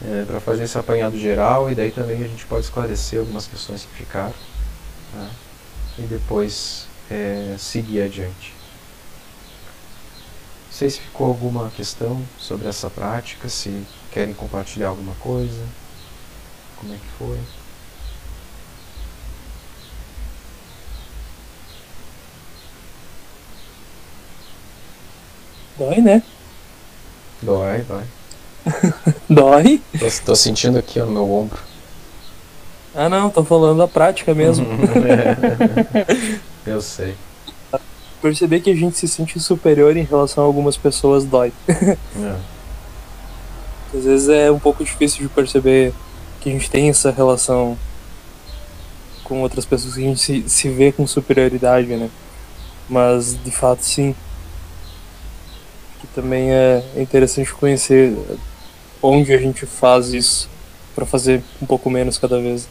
É, 0.00 0.24
para 0.24 0.40
fazer 0.40 0.64
esse 0.64 0.78
apanhado 0.78 1.18
geral 1.18 1.70
e 1.70 1.74
daí 1.74 1.90
também 1.90 2.22
a 2.22 2.28
gente 2.28 2.46
pode 2.46 2.64
esclarecer 2.64 3.18
algumas 3.18 3.46
questões 3.46 3.82
que 3.82 3.94
ficaram. 3.96 4.34
Tá? 5.12 5.28
E 5.98 6.02
depois 6.02 6.86
é, 7.10 7.56
seguir 7.58 8.02
adiante. 8.02 8.57
Não 10.78 10.80
sei 10.80 10.90
se 10.90 11.00
ficou 11.00 11.26
alguma 11.26 11.70
questão 11.70 12.22
sobre 12.38 12.68
essa 12.68 12.88
prática, 12.88 13.48
se 13.48 13.84
Querem 14.12 14.32
compartilhar 14.32 14.88
alguma 14.88 15.14
coisa? 15.16 15.60
Como 16.76 16.94
é 16.94 16.96
que 16.96 17.06
foi? 17.18 17.38
Dói, 25.76 26.00
né? 26.00 26.22
Dói, 27.42 27.82
dói. 27.82 28.04
dói? 29.28 29.82
Tô, 29.98 30.06
tô, 30.26 30.36
sentindo 30.36 30.78
aqui 30.78 30.98
no 31.00 31.10
meu 31.10 31.30
ombro. 31.30 31.58
Ah 32.94 33.08
não, 33.08 33.30
tô 33.30 33.44
falando 33.44 33.78
da 33.78 33.88
prática 33.88 34.34
mesmo. 34.34 34.66
é. 35.04 36.70
Eu 36.70 36.80
sei. 36.80 37.14
Perceber 38.20 38.60
que 38.60 38.70
a 38.70 38.74
gente 38.74 38.96
se 38.96 39.06
sente 39.06 39.38
superior 39.38 39.96
em 39.96 40.02
relação 40.02 40.42
a 40.44 40.46
algumas 40.46 40.76
pessoas 40.76 41.24
dói. 41.24 41.52
É. 42.16 43.96
Às 43.96 44.04
vezes 44.04 44.28
é 44.28 44.50
um 44.50 44.58
pouco 44.58 44.84
difícil 44.84 45.22
de 45.22 45.28
perceber 45.28 45.94
que 46.40 46.50
a 46.50 46.52
gente 46.52 46.70
tem 46.70 46.90
essa 46.90 47.10
relação 47.10 47.78
com 49.24 49.40
outras 49.40 49.64
pessoas, 49.64 49.94
que 49.94 50.00
a 50.00 50.04
gente 50.04 50.20
se, 50.20 50.44
se 50.46 50.68
vê 50.68 50.92
com 50.92 51.06
superioridade, 51.06 51.88
né? 51.88 52.10
Mas 52.88 53.38
de 53.42 53.50
fato 53.50 53.82
sim. 53.82 54.14
Que 56.00 56.06
também 56.08 56.50
é 56.50 56.82
interessante 56.96 57.52
conhecer 57.52 58.16
onde 59.02 59.32
a 59.32 59.38
gente 59.38 59.64
faz 59.64 60.12
isso 60.12 60.48
para 60.94 61.06
fazer 61.06 61.42
um 61.62 61.66
pouco 61.66 61.88
menos 61.88 62.18
cada 62.18 62.40
vez. 62.40 62.68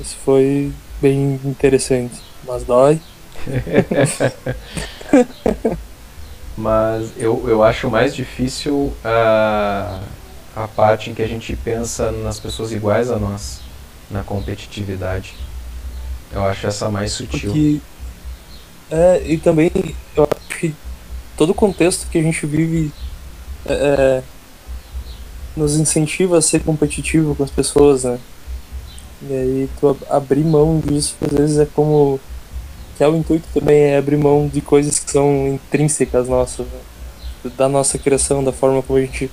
Isso 0.00 0.16
foi 0.24 0.72
bem 1.00 1.40
interessante, 1.44 2.14
mas 2.44 2.64
dói. 2.64 3.00
Mas 6.56 7.12
eu, 7.18 7.48
eu 7.48 7.62
acho 7.62 7.90
mais 7.90 8.14
difícil 8.14 8.92
a, 9.04 10.00
a 10.54 10.68
parte 10.68 11.10
em 11.10 11.14
que 11.14 11.22
a 11.22 11.26
gente 11.26 11.54
pensa 11.56 12.10
nas 12.10 12.40
pessoas 12.40 12.72
iguais 12.72 13.10
a 13.10 13.18
nós, 13.18 13.60
na 14.10 14.22
competitividade. 14.22 15.34
Eu 16.32 16.44
acho 16.44 16.66
essa 16.66 16.90
mais 16.90 17.12
sutil. 17.12 17.50
Porque, 17.50 17.80
é, 18.90 19.22
e 19.26 19.38
também 19.38 19.70
eu 20.16 20.24
acho 20.24 20.58
que 20.58 20.74
todo 21.36 21.50
o 21.50 21.54
contexto 21.54 22.08
que 22.08 22.18
a 22.18 22.22
gente 22.22 22.46
vive 22.46 22.90
é, 23.66 23.72
é, 23.72 24.22
nos 25.56 25.76
incentiva 25.76 26.38
a 26.38 26.42
ser 26.42 26.60
competitivo 26.60 27.34
com 27.34 27.44
as 27.44 27.50
pessoas, 27.50 28.04
né? 28.04 28.18
E 29.22 29.32
aí 29.32 29.70
tu 29.80 29.96
abrir 30.10 30.44
mão 30.44 30.78
disso 30.78 31.16
às 31.20 31.32
vezes 31.32 31.58
é 31.58 31.66
como. 31.66 32.20
Que 32.96 33.04
é 33.04 33.08
o 33.08 33.16
intuito 33.16 33.46
também, 33.52 33.78
é 33.78 33.98
abrir 33.98 34.16
mão 34.16 34.48
de 34.48 34.60
coisas 34.60 34.98
que 34.98 35.10
são 35.10 35.48
intrínsecas 35.48 36.28
nossas, 36.28 36.66
né? 36.66 36.80
da 37.56 37.68
nossa 37.68 37.98
criação, 37.98 38.42
da 38.42 38.52
forma 38.52 38.82
como 38.82 38.98
a 38.98 39.02
gente 39.02 39.30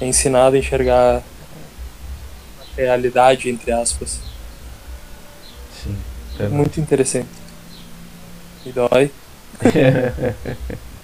é 0.00 0.06
ensinado 0.06 0.56
a 0.56 0.58
enxergar 0.58 1.18
a 1.18 1.22
realidade, 2.76 3.48
entre 3.48 3.70
aspas. 3.72 4.18
Sim. 5.82 5.96
É 6.38 6.48
muito 6.48 6.80
interessante. 6.80 7.28
E 8.66 8.72
dói. 8.72 9.10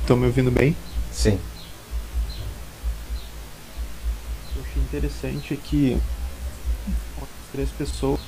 Estão 0.00 0.16
me 0.16 0.26
ouvindo 0.26 0.50
bem? 0.50 0.76
Sim. 1.12 1.38
Interessante 4.96 5.54
é 5.54 5.56
que 5.56 6.00
as 7.20 7.28
três 7.50 7.70
pessoas 7.70 8.20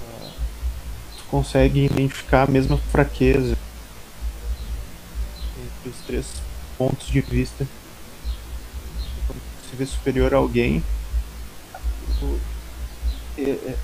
uh, 0.00 0.30
conseguem 1.28 1.84
identificar 1.84 2.44
a 2.44 2.50
mesma 2.50 2.78
fraqueza 2.78 3.56
entre 5.58 5.90
os 5.90 5.96
três 6.06 6.26
pontos 6.78 7.06
de 7.06 7.20
vista. 7.20 7.68
Quando 9.26 9.40
se 9.68 9.76
vê 9.76 9.84
superior 9.84 10.32
a 10.32 10.38
alguém, 10.38 10.82
é, 13.36 13.42
é, 13.42 13.76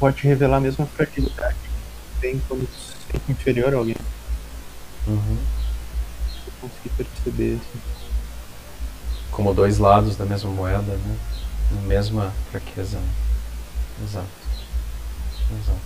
pode 0.00 0.22
revelar 0.24 0.56
a 0.56 0.60
mesma 0.60 0.86
fragilidade 0.86 1.56
que 1.56 2.20
tem 2.20 2.42
quando 2.48 2.66
se 2.66 2.96
sente 3.12 3.30
inferior 3.30 3.72
a 3.74 3.76
alguém. 3.76 3.96
Uhum. 5.06 5.38
Eu 6.46 6.52
consegui 6.60 6.88
perceber 6.96 7.60
assim. 7.60 8.05
Como 9.36 9.52
dois 9.52 9.76
lados 9.76 10.16
da 10.16 10.24
mesma 10.24 10.50
moeda, 10.50 10.96
né? 10.96 11.18
Mesma 11.82 12.32
fraqueza. 12.50 12.98
Exato. 14.02 14.26
Exato. 15.52 15.78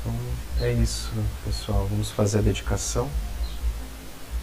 Então 0.00 0.14
é 0.60 0.72
isso, 0.72 1.10
pessoal. 1.44 1.86
Vamos 1.90 2.10
fazer 2.10 2.38
a 2.38 2.42
dedicação. 2.42 3.10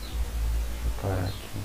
Deixa 0.03 0.85
eu 0.85 1.09
parar 1.09 1.27
aqui. 1.27 1.59